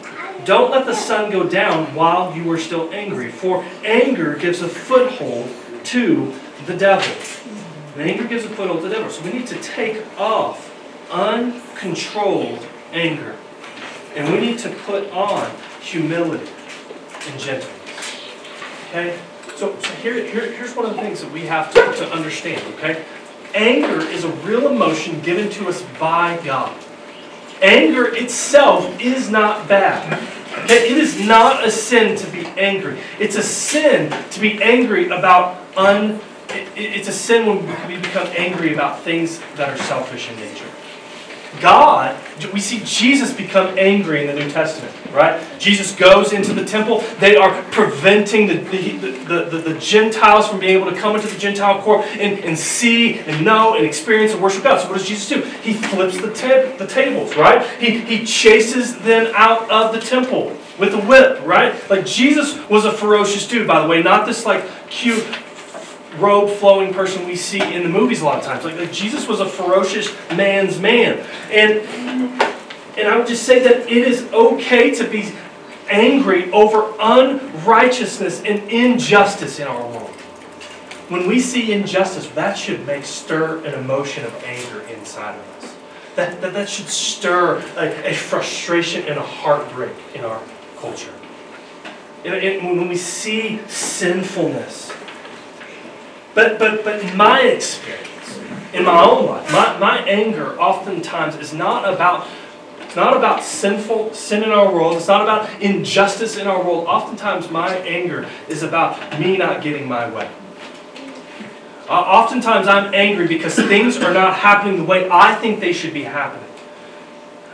[0.45, 4.69] Don't let the sun go down while you are still angry, for anger gives a
[4.69, 5.49] foothold
[5.85, 6.33] to
[6.67, 7.11] the devil.
[7.93, 9.09] And anger gives a foothold to the devil.
[9.09, 10.71] So we need to take off
[11.11, 13.35] uncontrolled anger.
[14.15, 16.51] And we need to put on humility
[17.27, 18.23] and gentleness.
[18.89, 19.19] Okay?
[19.57, 22.61] So, so here, here, here's one of the things that we have to, to understand,
[22.75, 23.03] okay?
[23.55, 26.77] Anger is a real emotion given to us by God.
[27.63, 30.21] Anger itself is not bad.
[30.69, 32.99] It is not a sin to be angry.
[33.19, 36.21] It's a sin to be angry about un.
[36.49, 40.69] It, it's a sin when we become angry about things that are selfish in nature.
[41.59, 42.15] God,
[42.53, 45.43] we see Jesus become angry in the New Testament, right?
[45.59, 47.03] Jesus goes into the temple.
[47.19, 51.37] They are preventing the, the, the, the, Gentiles from being able to come into the
[51.37, 54.81] Gentile court and, and see and know and experience and worship God.
[54.81, 55.41] So what does Jesus do?
[55.61, 57.65] He flips the, ta- the tables, right?
[57.79, 61.89] He, he chases them out of the temple with a whip, right?
[61.89, 65.25] Like Jesus was a ferocious dude, by the way, not this like cute
[66.19, 68.63] robe flowing person we see in the movies a lot of times.
[68.63, 71.25] Like, like Jesus was a ferocious man's man.
[71.51, 71.81] And
[72.97, 75.31] and I would just say that it is okay to be
[75.89, 80.09] angry over unrighteousness and injustice in our world.
[81.09, 85.75] When we see injustice, that should make stir an emotion of anger inside of us.
[86.15, 90.41] That, that, that should stir a, a frustration and a heartbreak in our
[90.79, 91.13] culture.
[92.25, 94.91] And, when we see sinfulness,
[96.37, 98.37] but, but, but in my experience,
[98.71, 102.27] in my own life, my, my anger oftentimes is not about
[102.81, 104.97] it's not about sinful sin in our world.
[104.97, 106.85] It's not about injustice in our world.
[106.85, 110.29] Oftentimes, my anger is about me not getting my way.
[111.89, 115.93] Uh, oftentimes, I'm angry because things are not happening the way I think they should
[115.93, 116.47] be happening.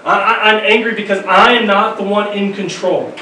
[0.03, 3.13] I, am angry because I am not the one in control.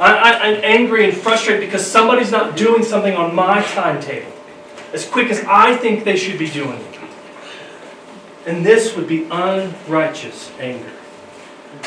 [0.00, 4.33] I, am angry and frustrated because somebody's not doing something on my timetable
[4.94, 7.00] as quick as I think they should be doing it.
[8.46, 10.88] And this would be unrighteous anger.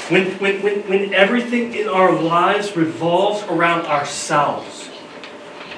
[0.10, 4.88] When, when, when, when everything in our lives revolves around ourselves.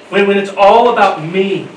[0.10, 1.68] When, when it's all about me.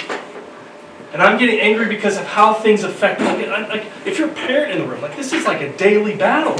[1.12, 3.46] And I'm getting angry because of how things affect me.
[3.46, 6.16] Like, like, if you're a parent in the room, like this is like a daily
[6.16, 6.56] battle.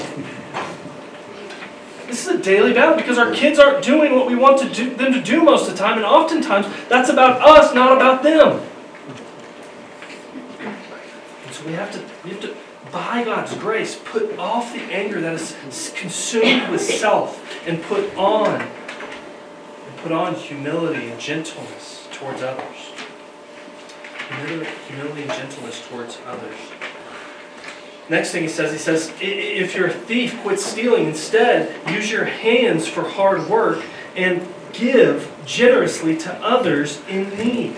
[2.07, 4.95] This is a daily battle because our kids aren't doing what we want to do,
[4.95, 8.61] them to do most of the time, and oftentimes that's about us, not about them.
[11.66, 12.57] We have to, we have to,
[12.90, 18.61] by God's grace, put off the anger that is consumed with self and put on,
[18.61, 22.92] and put on humility and gentleness towards others.
[24.88, 26.57] Humility and gentleness towards others.
[28.09, 31.07] Next thing he says, he says, if you're a thief, quit stealing.
[31.07, 33.85] Instead, use your hands for hard work
[34.16, 37.77] and give generously to others in need.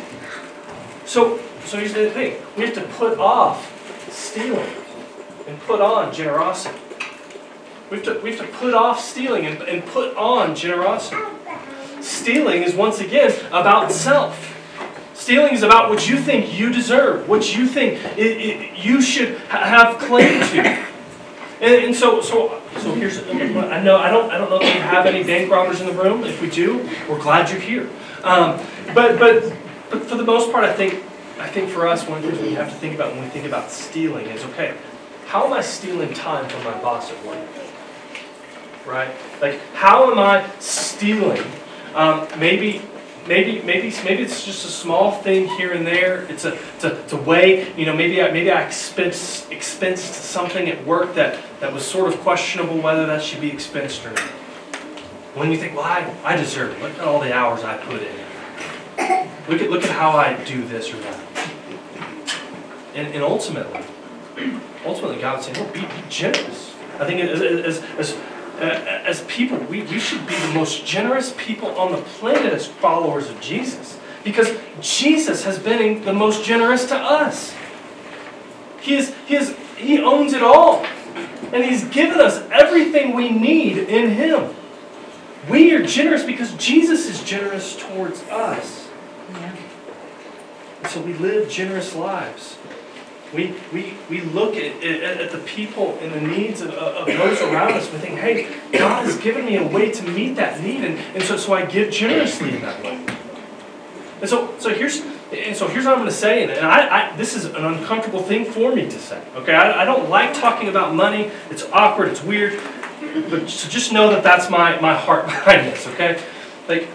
[1.05, 3.74] So, so here's the thing we have to put off
[4.15, 4.71] stealing
[5.47, 6.79] and put on generosity.
[7.91, 11.21] We have to, we have to put off stealing and, and put on generosity.
[12.01, 14.53] Stealing is once again about self.
[15.15, 19.39] Stealing is about what you think you deserve, what you think it, it, you should
[19.49, 20.85] ha- have claim to.
[21.61, 24.81] And, and, so, so, so here's I know I don't I don't know if we
[24.81, 26.25] have any bank robbers in the room.
[26.25, 27.89] If we do, we're glad you're here.
[28.23, 28.61] Um,
[28.93, 29.53] but but
[29.91, 31.03] but for the most part, I think
[31.39, 33.29] I think for us, one of the things we have to think about when we
[33.29, 34.77] think about stealing is okay,
[35.27, 37.49] how am I stealing time from my boss at work?
[38.87, 39.15] Right?
[39.41, 41.43] Like, how am I stealing?
[41.95, 42.83] Um, maybe
[43.27, 46.23] maybe maybe maybe it's just a small thing here and there.
[46.25, 50.13] It's a it's a, it's a way you know maybe I, maybe I expense expensed
[50.13, 54.11] something at work that that was sort of questionable whether that should be expensed or
[54.11, 54.31] not.
[55.35, 56.81] When you think, well, I, I deserve it.
[56.81, 58.24] Look at all the hours I put in.
[59.49, 61.21] Look at look at how I do this or that.
[62.95, 63.83] And, and ultimately,
[64.85, 66.75] ultimately, God would say, no, be, be generous.
[66.99, 68.17] I think as, as, as
[68.57, 72.67] uh, as people, we, we should be the most generous people on the planet as
[72.67, 73.99] followers of Jesus.
[74.23, 77.53] Because Jesus has been the most generous to us.
[78.81, 80.87] He, is, he, is, he owns it all.
[81.53, 84.55] And He's given us everything we need in Him.
[85.49, 88.84] We are generous because Jesus is generous towards us.
[90.85, 92.59] And so we live generous lives.
[93.33, 97.41] We, we, we look at, at, at the people and the needs of, of those
[97.41, 97.91] around us.
[97.91, 100.85] We think, hey, God has given me a way to meet that need.
[100.85, 103.03] And, and so, so I give generously in that way.
[104.21, 105.01] And so, so here's
[105.33, 108.23] and so here's what I'm going to say, and I, I, this is an uncomfortable
[108.23, 109.21] thing for me to say.
[109.37, 111.31] Okay, I, I don't like talking about money.
[111.51, 112.09] It's awkward.
[112.09, 112.61] It's weird.
[113.31, 115.89] But so just know that that's my, my heart behind this.
[115.89, 116.23] Okay,
[116.69, 116.89] like,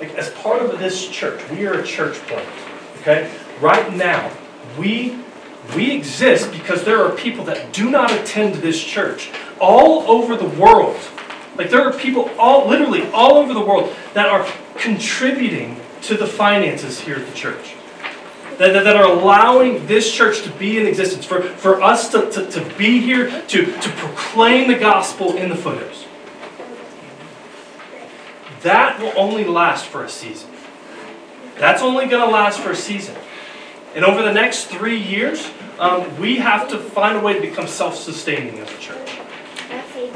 [0.00, 2.46] like as part of this church, we are a church plant.
[3.08, 4.30] Okay, right now
[4.78, 5.18] we
[5.74, 10.48] we exist because there are people that do not attend this church all over the
[10.60, 11.00] world.
[11.56, 16.26] Like there are people all literally all over the world that are contributing to the
[16.26, 17.76] finances here at the church.
[18.58, 22.30] That, that, that are allowing this church to be in existence, for, for us to,
[22.30, 26.06] to, to be here to, to proclaim the gospel in the foothills.
[28.62, 30.47] That will only last for a season.
[31.58, 33.16] That's only going to last for a season.
[33.94, 37.66] And over the next three years, um, we have to find a way to become
[37.66, 39.18] self-sustaining as a church.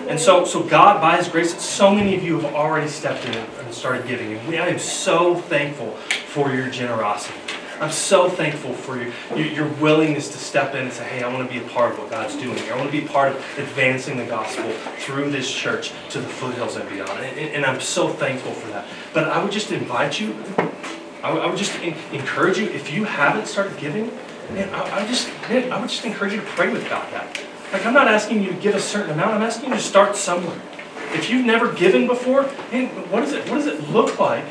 [0.08, 3.34] And so, so God, by His grace, so many of you have already stepped in
[3.34, 4.34] and started giving.
[4.34, 7.38] And we, I am so thankful for your generosity.
[7.80, 11.50] I'm so thankful for your, your willingness to step in and say, hey, I want
[11.50, 12.74] to be a part of what God's doing here.
[12.74, 16.28] I want to be a part of advancing the gospel through this church to the
[16.28, 17.10] foothills and beyond.
[17.10, 18.86] And, and I'm so thankful for that.
[19.12, 20.36] But I would just invite you,
[21.22, 24.06] I would, I would just encourage you, if you haven't started giving,
[24.52, 27.40] man, I, I just, man, I would just encourage you to pray with God that.
[27.72, 29.34] Like, I'm not asking you to give a certain amount.
[29.34, 30.60] I'm asking you to start somewhere.
[31.14, 34.44] If you've never given before, man, what does it, what does it look like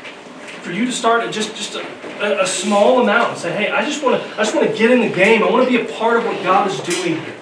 [0.62, 3.84] for you to start at just, just a, a, small amount and say, hey, I
[3.84, 5.42] just want to, I just want to get in the game.
[5.42, 7.34] I want to be a part of what God is doing here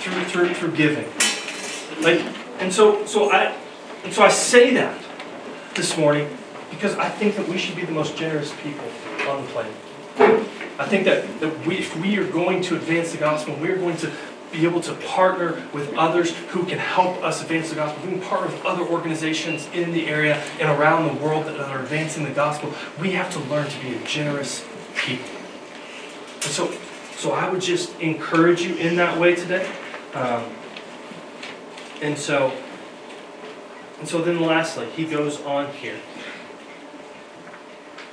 [0.00, 1.06] through, through, through giving.
[2.02, 2.20] Like,
[2.60, 3.56] and so, so I,
[4.04, 5.00] and so I say that
[5.74, 6.28] this morning
[6.78, 8.86] because I think that we should be the most generous people
[9.28, 9.74] on the planet.
[10.78, 13.76] I think that, that we, if we are going to advance the gospel, we are
[13.76, 14.12] going to
[14.52, 18.06] be able to partner with others who can help us advance the gospel.
[18.06, 21.80] We can partner with other organizations in the area and around the world that are
[21.80, 22.72] advancing the gospel.
[23.00, 24.64] We have to learn to be a generous
[24.94, 25.28] people.
[26.34, 26.72] And so,
[27.16, 29.68] so I would just encourage you in that way today.
[30.14, 30.44] Um,
[32.00, 32.52] and so,
[33.98, 35.96] and so then lastly, he goes on here.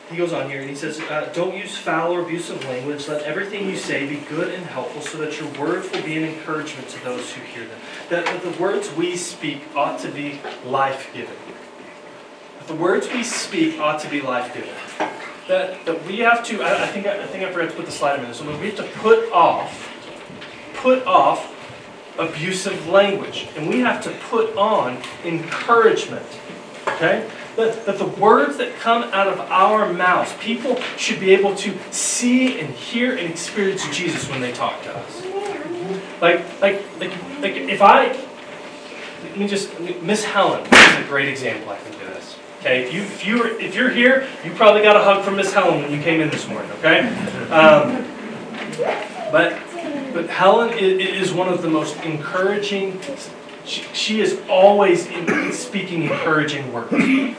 [0.09, 3.07] He goes on here and he says, uh, Don't use foul or abusive language.
[3.07, 6.23] Let everything you say be good and helpful so that your words will be an
[6.23, 7.79] encouragement to those who hear them.
[8.09, 11.35] That, that the words we speak ought to be life giving.
[12.59, 14.69] That the words we speak ought to be life giving.
[15.47, 17.85] That, that we have to, I, I, think I, I think I forgot to put
[17.85, 19.91] the slide in this one, we have to put off,
[20.75, 21.51] put off
[22.19, 23.47] abusive language.
[23.57, 26.25] And we have to put on encouragement.
[26.87, 27.29] Okay?
[27.55, 31.77] That, that the words that come out of our mouths, people should be able to
[31.91, 35.25] see and hear and experience Jesus when they talk to us.
[36.21, 38.07] Like, like, like, like if I,
[39.23, 42.35] let me just, Miss Helen is a great example, I think, of this.
[42.65, 45.35] Okay, if you if you were, if you're here, you probably got a hug from
[45.35, 46.71] Miss Helen when you came in this morning.
[46.79, 47.01] Okay,
[47.51, 48.03] um,
[49.31, 49.59] but
[50.15, 52.99] but Helen is one of the most encouraging.
[53.65, 57.35] She, she is always in, speaking encouraging words.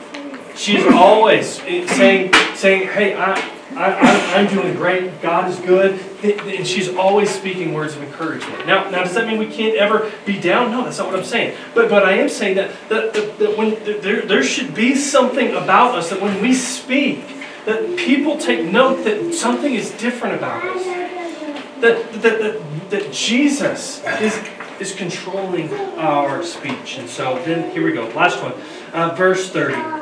[0.57, 3.33] She's always saying, saying, hey, I,
[3.75, 5.21] I, I'm doing great.
[5.21, 5.99] God is good.
[6.23, 8.65] And she's always speaking words of encouragement.
[8.65, 10.71] Now, now does that mean we can't ever be down?
[10.71, 11.55] No, that's not what I'm saying.
[11.75, 15.51] But, but I am saying that, that, that, that when there, there should be something
[15.51, 17.23] about us that when we speak,
[17.65, 20.83] that people take note that something is different about us.
[21.81, 24.35] That, that, that, that Jesus is,
[24.79, 26.97] is controlling our speech.
[26.97, 28.07] And so then, here we go.
[28.09, 28.53] Last one.
[28.91, 29.96] Uh, verse 30.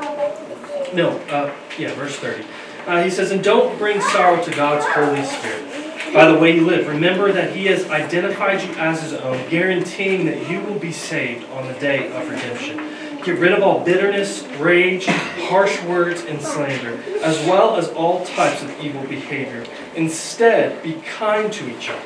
[0.95, 2.45] No, uh, yeah, verse 30.
[2.87, 5.65] Uh, he says, And don't bring sorrow to God's Holy Spirit
[6.13, 6.87] by the way you live.
[6.87, 11.49] Remember that He has identified you as His own, guaranteeing that you will be saved
[11.51, 12.77] on the day of redemption.
[13.21, 18.63] Get rid of all bitterness, rage, harsh words, and slander, as well as all types
[18.63, 19.65] of evil behavior.
[19.95, 22.01] Instead, be kind to each other,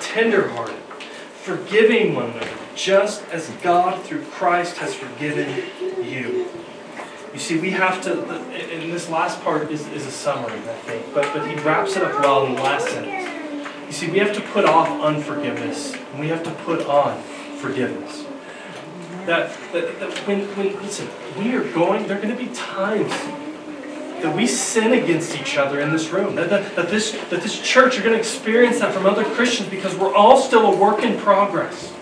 [0.00, 0.76] tenderhearted,
[1.34, 5.64] forgiving one another, just as God through Christ has forgiven
[6.02, 6.48] you.
[7.32, 11.14] You see, we have to, and this last part is, is a summary, I think,
[11.14, 13.28] but, but he wraps it up well in the last sentence.
[13.86, 17.22] You see, we have to put off unforgiveness, and we have to put on
[17.58, 18.24] forgiveness.
[19.26, 21.08] That, that, that when, when, listen,
[21.38, 23.10] we are going, there are going to be times
[24.22, 26.34] that we sin against each other in this room.
[26.34, 29.68] That, that, that, this, that this church, you're going to experience that from other Christians
[29.68, 31.92] because we're all still a work in progress.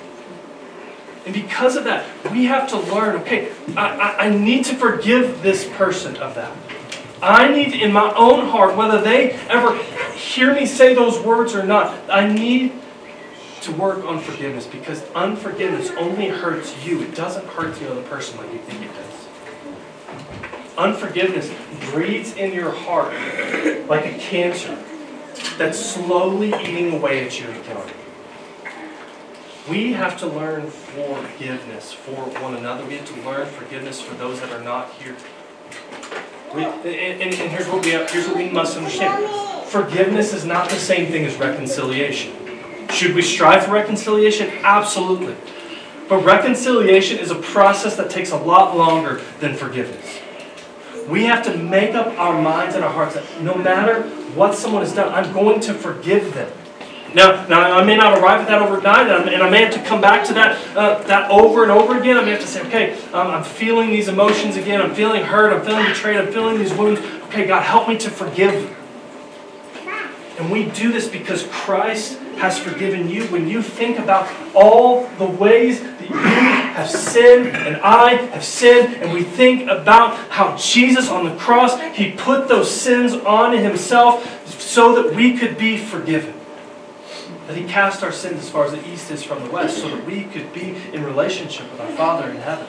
[1.28, 5.42] And because of that, we have to learn okay, I, I, I need to forgive
[5.42, 6.56] this person of that.
[7.20, 9.76] I need in my own heart, whether they ever
[10.14, 12.72] hear me say those words or not, I need
[13.60, 17.02] to work on forgiveness because unforgiveness only hurts you.
[17.02, 19.28] It doesn't hurt the other person like you think it does.
[20.78, 21.52] Unforgiveness
[21.90, 23.12] breeds in your heart
[23.86, 24.82] like a cancer
[25.58, 28.07] that's slowly eating away at you and killing you.
[29.68, 32.86] We have to learn forgiveness for one another.
[32.86, 35.14] We have to learn forgiveness for those that are not here.
[36.54, 39.28] We, and, and, here's what we have, here's what we must understand.
[39.66, 42.32] Forgiveness is not the same thing as reconciliation.
[42.88, 44.48] Should we strive for reconciliation?
[44.62, 45.36] Absolutely.
[46.08, 50.20] But reconciliation is a process that takes a lot longer than forgiveness.
[51.06, 54.80] We have to make up our minds and our hearts that no matter what someone
[54.80, 56.50] has done, I'm going to forgive them.
[57.14, 60.00] Now, now I may not arrive at that overnight, and I may have to come
[60.00, 62.18] back to that, uh, that over and over again.
[62.18, 64.82] I may have to say, okay, um, I'm feeling these emotions again.
[64.82, 65.52] I'm feeling hurt.
[65.52, 66.18] I'm feeling betrayed.
[66.18, 67.00] I'm feeling these wounds.
[67.28, 68.76] Okay, God, help me to forgive.
[70.38, 73.24] And we do this because Christ has forgiven you.
[73.28, 79.02] When you think about all the ways that you have sinned and I have sinned,
[79.02, 84.46] and we think about how Jesus on the cross, He put those sins on Himself
[84.60, 86.37] so that we could be forgiven
[87.48, 89.88] that He cast our sins as far as the east is from the west so
[89.88, 92.66] that we could be in relationship with our Father in heaven.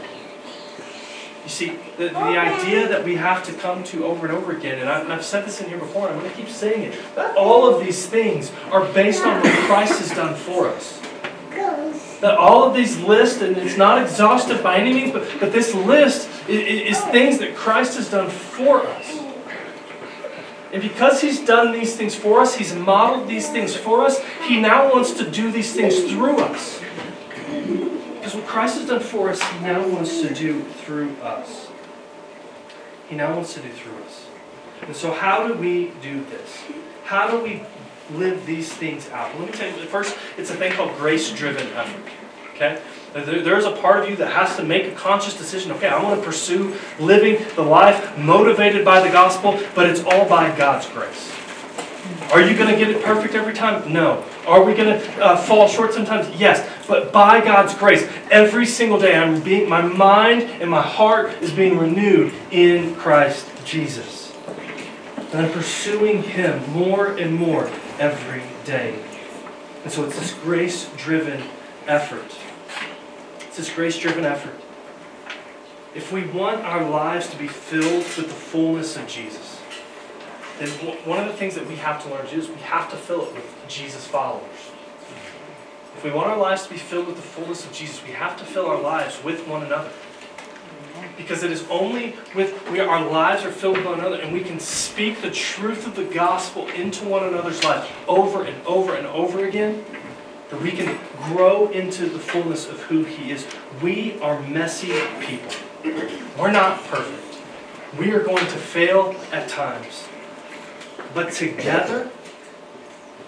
[1.44, 4.80] You see, the, the idea that we have to come to over and over again,
[4.80, 7.16] and, I, have said this in here before, and I'm going to keep saying it,
[7.16, 11.02] that all of these things are based on what Christ has done for us.
[12.22, 15.74] That all of these lists, and it's not exhaustive by any means, but, but this
[15.74, 19.29] list is, is things that Christ has done for us.
[20.72, 24.60] And because He's done these things for us, He's modeled these things for us, He
[24.60, 26.82] now wants to do these things through us.
[28.16, 31.68] Because what Christ has done for us, He now wants to do through us.
[33.08, 34.28] He now wants to do through us.
[34.86, 36.60] And so, how do we do this?
[37.04, 37.64] How do we
[38.12, 39.38] live these things out?
[39.40, 42.12] Let me tell you, first, it's a thing called grace driven effort.
[42.54, 42.82] Okay?
[43.14, 45.72] There's a part of you that has to make a conscious decision.
[45.74, 50.28] Okay, I want to pursue living the life motivated by the gospel, but it's all
[50.30, 51.36] by God's grace.
[52.32, 53.92] Are you going to get it perfect every time?
[53.92, 54.24] No.
[54.46, 56.30] Are we going to uh, fall short sometimes?
[56.40, 56.68] Yes.
[56.88, 61.52] But by God's grace, every single day, I'm being, my mind and my heart is
[61.52, 64.32] being renewed in Christ Jesus.
[65.18, 69.04] And I'm pursuing Him more and more every day.
[69.84, 71.44] And so it's this grace driven
[71.88, 72.36] effort.
[73.60, 74.56] This grace driven effort.
[75.94, 79.60] If we want our lives to be filled with the fullness of Jesus,
[80.60, 80.70] then
[81.06, 82.96] one of the things that we have to learn to do is we have to
[82.96, 84.72] fill it with Jesus followers.
[85.98, 88.38] If we want our lives to be filled with the fullness of Jesus, we have
[88.38, 89.92] to fill our lives with one another.
[91.18, 94.40] Because it is only with we, our lives are filled with one another and we
[94.40, 99.06] can speak the truth of the gospel into one another's lives over and over and
[99.08, 99.84] over again
[100.50, 103.46] that we can grow into the fullness of who He is.
[103.82, 105.52] We are messy people.
[106.38, 107.42] We're not perfect.
[107.98, 110.08] We are going to fail at times.
[111.14, 112.10] But together,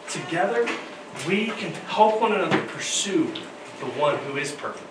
[0.09, 0.67] together,
[1.27, 3.31] we can help one another pursue
[3.79, 4.85] the one who is perfect.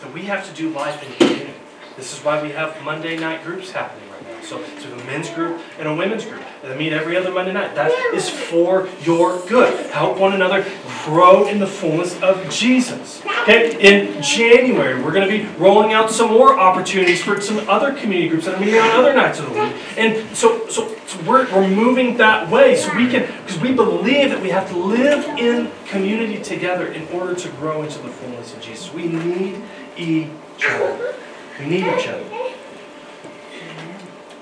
[0.00, 1.54] That we have to do life in community.
[1.96, 4.08] This is why we have Monday night groups happening
[4.42, 6.42] so it's a men's group and a women's group.
[6.62, 7.74] And meet every other Monday night.
[7.76, 9.90] That is for your good.
[9.90, 10.66] Help one another
[11.04, 13.22] grow in the fullness of Jesus.
[13.42, 17.92] Okay, in January, we're going to be rolling out some more opportunities for some other
[17.92, 19.72] community groups that are meeting on other nights of the week.
[19.96, 24.30] And so, so, so we're, we're moving that way so we can, because we believe
[24.30, 28.52] that we have to live in community together in order to grow into the fullness
[28.52, 28.92] of Jesus.
[28.92, 29.62] We need
[29.96, 30.28] each
[30.64, 31.14] other.
[31.60, 32.47] We need each other.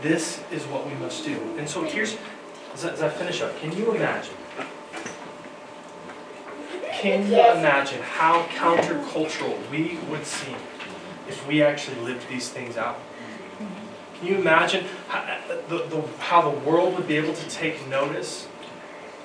[0.08, 1.36] This is what we must do.
[1.58, 2.16] And so here's,
[2.74, 4.34] as I, as I finish up, can you imagine?
[6.92, 10.54] Can you imagine how countercultural we would seem
[11.26, 13.00] if we actually lived these things out?
[14.18, 18.46] Can you imagine how the, the, how the world would be able to take notice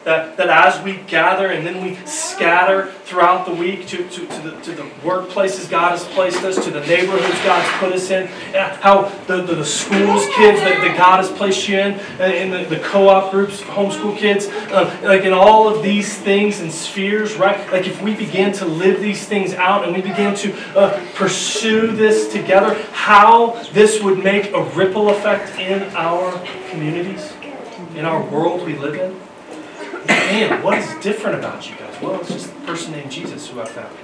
[0.03, 4.41] that, that as we gather and then we scatter throughout the week to, to, to,
[4.41, 8.27] the, to the workplaces God has placed us, to the neighborhoods God's put us in,
[8.55, 12.49] how the, the, the schools kids that, that God has placed you in, uh, in
[12.49, 17.35] the, the co-op groups, homeschool kids, uh, like in all of these things and spheres,
[17.35, 17.71] right?
[17.71, 21.91] Like if we begin to live these things out and we begin to uh, pursue
[21.91, 26.31] this together, how this would make a ripple effect in our
[26.71, 27.33] communities,
[27.95, 29.21] in our world we live in
[30.07, 32.01] man, what is different about you guys?
[32.01, 33.97] Well, it's just a person named Jesus who I found.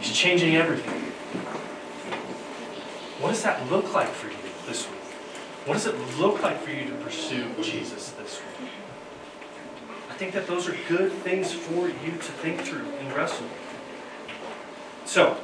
[0.00, 1.00] He's changing everything.
[3.20, 5.00] What does that look like for you this week?
[5.66, 8.70] What does it look like for you to pursue Jesus this week?
[10.10, 13.46] I think that those are good things for you to think through and wrestle.
[15.06, 15.38] So,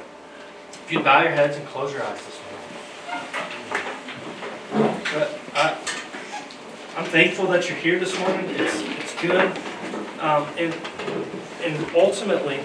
[0.71, 2.61] if you'd bow your heads and close your eyes this morning.
[5.13, 5.77] But I,
[6.95, 8.45] I'm thankful that you're here this morning.
[8.49, 9.57] It's, it's good.
[10.19, 10.75] Um, and,
[11.63, 12.59] and ultimately,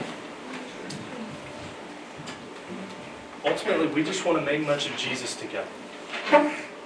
[3.45, 5.69] ultimately, we just want to make much of Jesus together.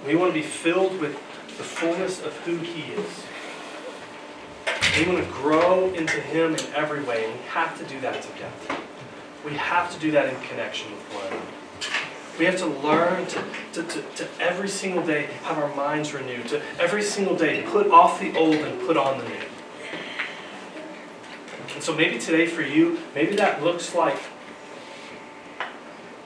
[0.07, 1.15] We want to be filled with
[1.57, 3.25] the fullness of who He is.
[4.99, 8.23] We want to grow into Him in every way, and we have to do that
[8.23, 8.83] together.
[9.45, 11.47] We have to do that in connection with one another.
[12.39, 13.45] We have to learn to,
[13.75, 17.91] to, to, to, every single day have our minds renewed, to every single day put
[17.91, 19.50] off the old and put on the new.
[21.81, 24.19] And so maybe today for you, maybe that looks like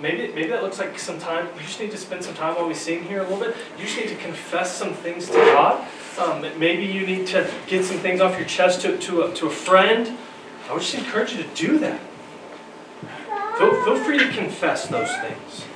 [0.00, 1.46] maybe maybe that looks like some time.
[1.54, 3.54] You just need to spend some time while we sing here a little bit.
[3.78, 5.86] You just need to confess some things to God.
[6.18, 9.46] Um, maybe you need to get some things off your chest to, to, a, to
[9.46, 10.18] a friend.
[10.68, 12.00] I would just encourage you to do that.
[13.56, 15.66] Feel, feel free to confess those things.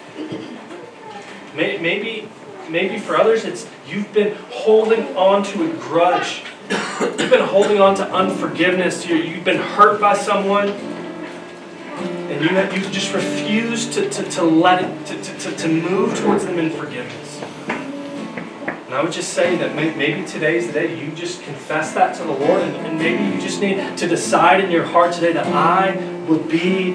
[1.54, 2.28] Maybe,
[2.68, 6.42] maybe for others, it's you've been holding on to a grudge.
[6.70, 9.06] You've been holding on to unforgiveness.
[9.06, 14.82] You've been hurt by someone, and you have, you just refused to, to, to let
[14.82, 17.42] it to, to, to move towards them in forgiveness.
[17.68, 22.22] And I would just say that maybe today's the day you just confess that to
[22.22, 25.46] the Lord, and, and maybe you just need to decide in your heart today that
[25.46, 25.96] I
[26.26, 26.94] will be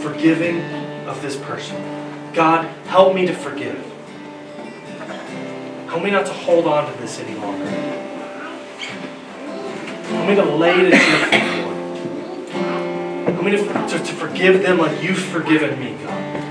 [0.00, 0.62] forgiving
[1.06, 1.76] of this person.
[2.32, 3.76] God, help me to forgive.
[5.86, 7.93] Help me not to hold on to this any longer.
[10.24, 11.76] Help me to lay it at your feet, Lord.
[13.28, 16.42] Help me to, to, to forgive them like you've forgiven me, God.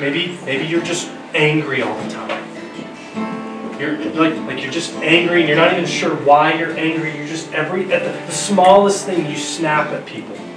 [0.00, 2.30] Maybe, maybe you're just angry all the time.
[3.78, 7.14] You're like, like you're just angry and you're not even sure why you're angry.
[7.14, 10.36] You're just every at the, the smallest thing you snap at people.
[10.36, 10.54] And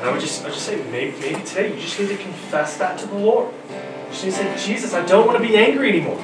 [0.00, 2.78] I would just, I would just say, maybe, maybe today you just need to confess
[2.78, 3.52] that to the Lord.
[3.52, 6.18] You just need to say, Jesus, I don't want to be angry anymore.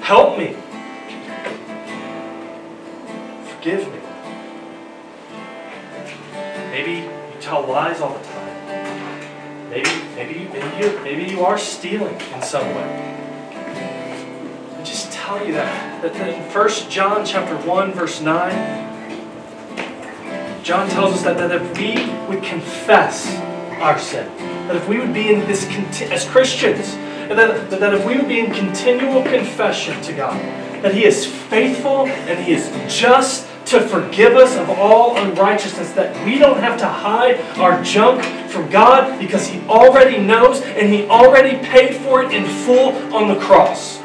[0.00, 0.54] Help me.
[3.66, 3.98] Forgive me.
[6.70, 9.70] Maybe you tell lies all the time.
[9.70, 13.16] Maybe, maybe, maybe, you, maybe you are stealing in some way.
[14.78, 18.52] I just tell you that, that, that in 1 John chapter 1, verse 9,
[20.62, 21.96] John tells us that, that if we
[22.28, 23.36] would confess
[23.80, 24.28] our sin,
[24.68, 25.66] that if we would be in this,
[26.02, 30.40] as Christians, and that, that if we would be in continual confession to God,
[30.84, 36.24] that He is faithful and He is just to forgive us of all unrighteousness, that
[36.24, 41.06] we don't have to hide our junk from God because He already knows and He
[41.06, 43.96] already paid for it in full on the cross.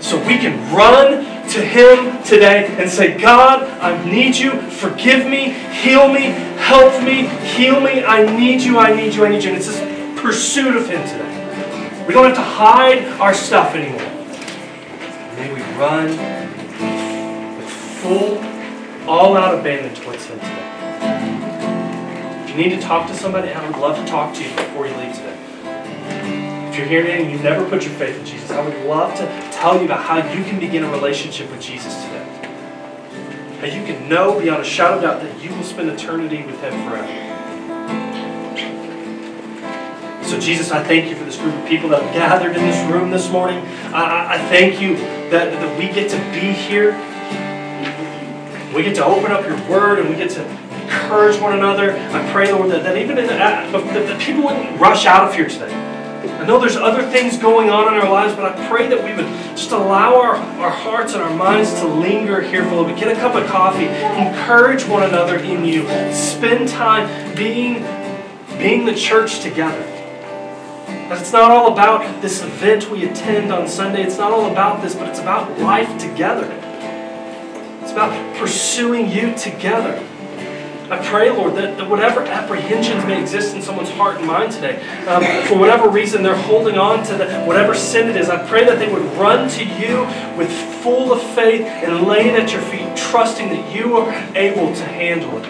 [0.00, 4.58] So we can run to Him today and say, God, I need you.
[4.70, 8.02] Forgive me, heal me, help me, heal me.
[8.02, 9.50] I need you, I need you, I need you.
[9.50, 12.04] And it's this pursuit of Him today.
[12.06, 14.00] We don't have to hide our stuff anymore.
[15.36, 16.37] May we run
[18.08, 18.38] full,
[19.06, 20.64] all out abandon towards Him today.
[22.44, 24.86] If you need to talk to somebody, I would love to talk to you before
[24.86, 25.36] you leave today.
[26.70, 29.14] If you're here today and you've never put your faith in Jesus, I would love
[29.16, 32.24] to tell you about how you can begin a relationship with Jesus today.
[33.60, 36.60] How you can know beyond a shadow of doubt that you will spend eternity with
[36.60, 37.24] Him forever.
[40.24, 42.90] So, Jesus, I thank you for this group of people that have gathered in this
[42.90, 43.58] room this morning.
[43.94, 44.96] I, I thank you
[45.30, 46.92] that, that we get to be here.
[48.74, 50.44] We get to open up your word and we get to
[50.82, 51.92] encourage one another.
[51.92, 55.34] I pray, Lord, that, that even in, uh, that, that people wouldn't rush out of
[55.34, 55.72] here today.
[56.38, 59.12] I know there's other things going on in our lives, but I pray that we
[59.12, 62.84] would just allow our, our hearts and our minds to linger here for a little
[62.84, 62.96] bit.
[62.96, 67.82] Get a cup of coffee, encourage one another in you, spend time being,
[68.58, 69.82] being the church together.
[71.08, 74.02] But it's not all about this event we attend on Sunday.
[74.02, 76.46] It's not all about this, but it's about life together.
[77.88, 80.06] It's about pursuing you together.
[80.90, 84.76] I pray, Lord, that, that whatever apprehensions may exist in someone's heart and mind today,
[85.06, 88.66] um, for whatever reason they're holding on to the, whatever sin it is, I pray
[88.66, 90.04] that they would run to you
[90.36, 94.74] with full of faith and lay it at your feet, trusting that you are able
[94.74, 95.44] to handle it.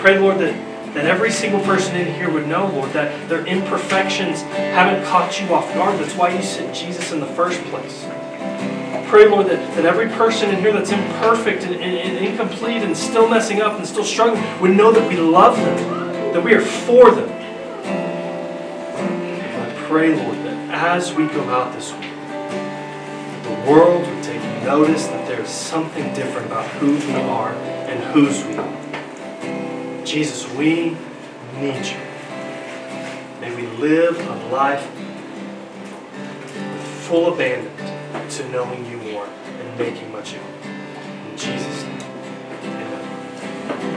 [0.00, 4.40] Pray, Lord, that that every single person in here would know, Lord, that their imperfections
[4.42, 6.00] haven't caught you off guard.
[6.00, 8.06] That's why you sent Jesus in the first place.
[9.08, 12.96] Pray, Lord, that, that every person in here that's imperfect and, and, and incomplete and
[12.96, 16.60] still messing up and still struggling would know that we love them, that we are
[16.60, 17.28] for them.
[18.98, 22.10] And I pray, Lord, that as we go out this week,
[23.44, 28.02] the world would take notice that there is something different about who we are and
[28.12, 30.04] whose we are.
[30.04, 30.96] Jesus, we
[31.60, 31.96] need you.
[33.40, 34.84] May we live a life
[37.04, 41.30] full abandon to knowing you more and making much of you.
[41.30, 42.02] In Jesus' name,
[42.64, 43.95] amen.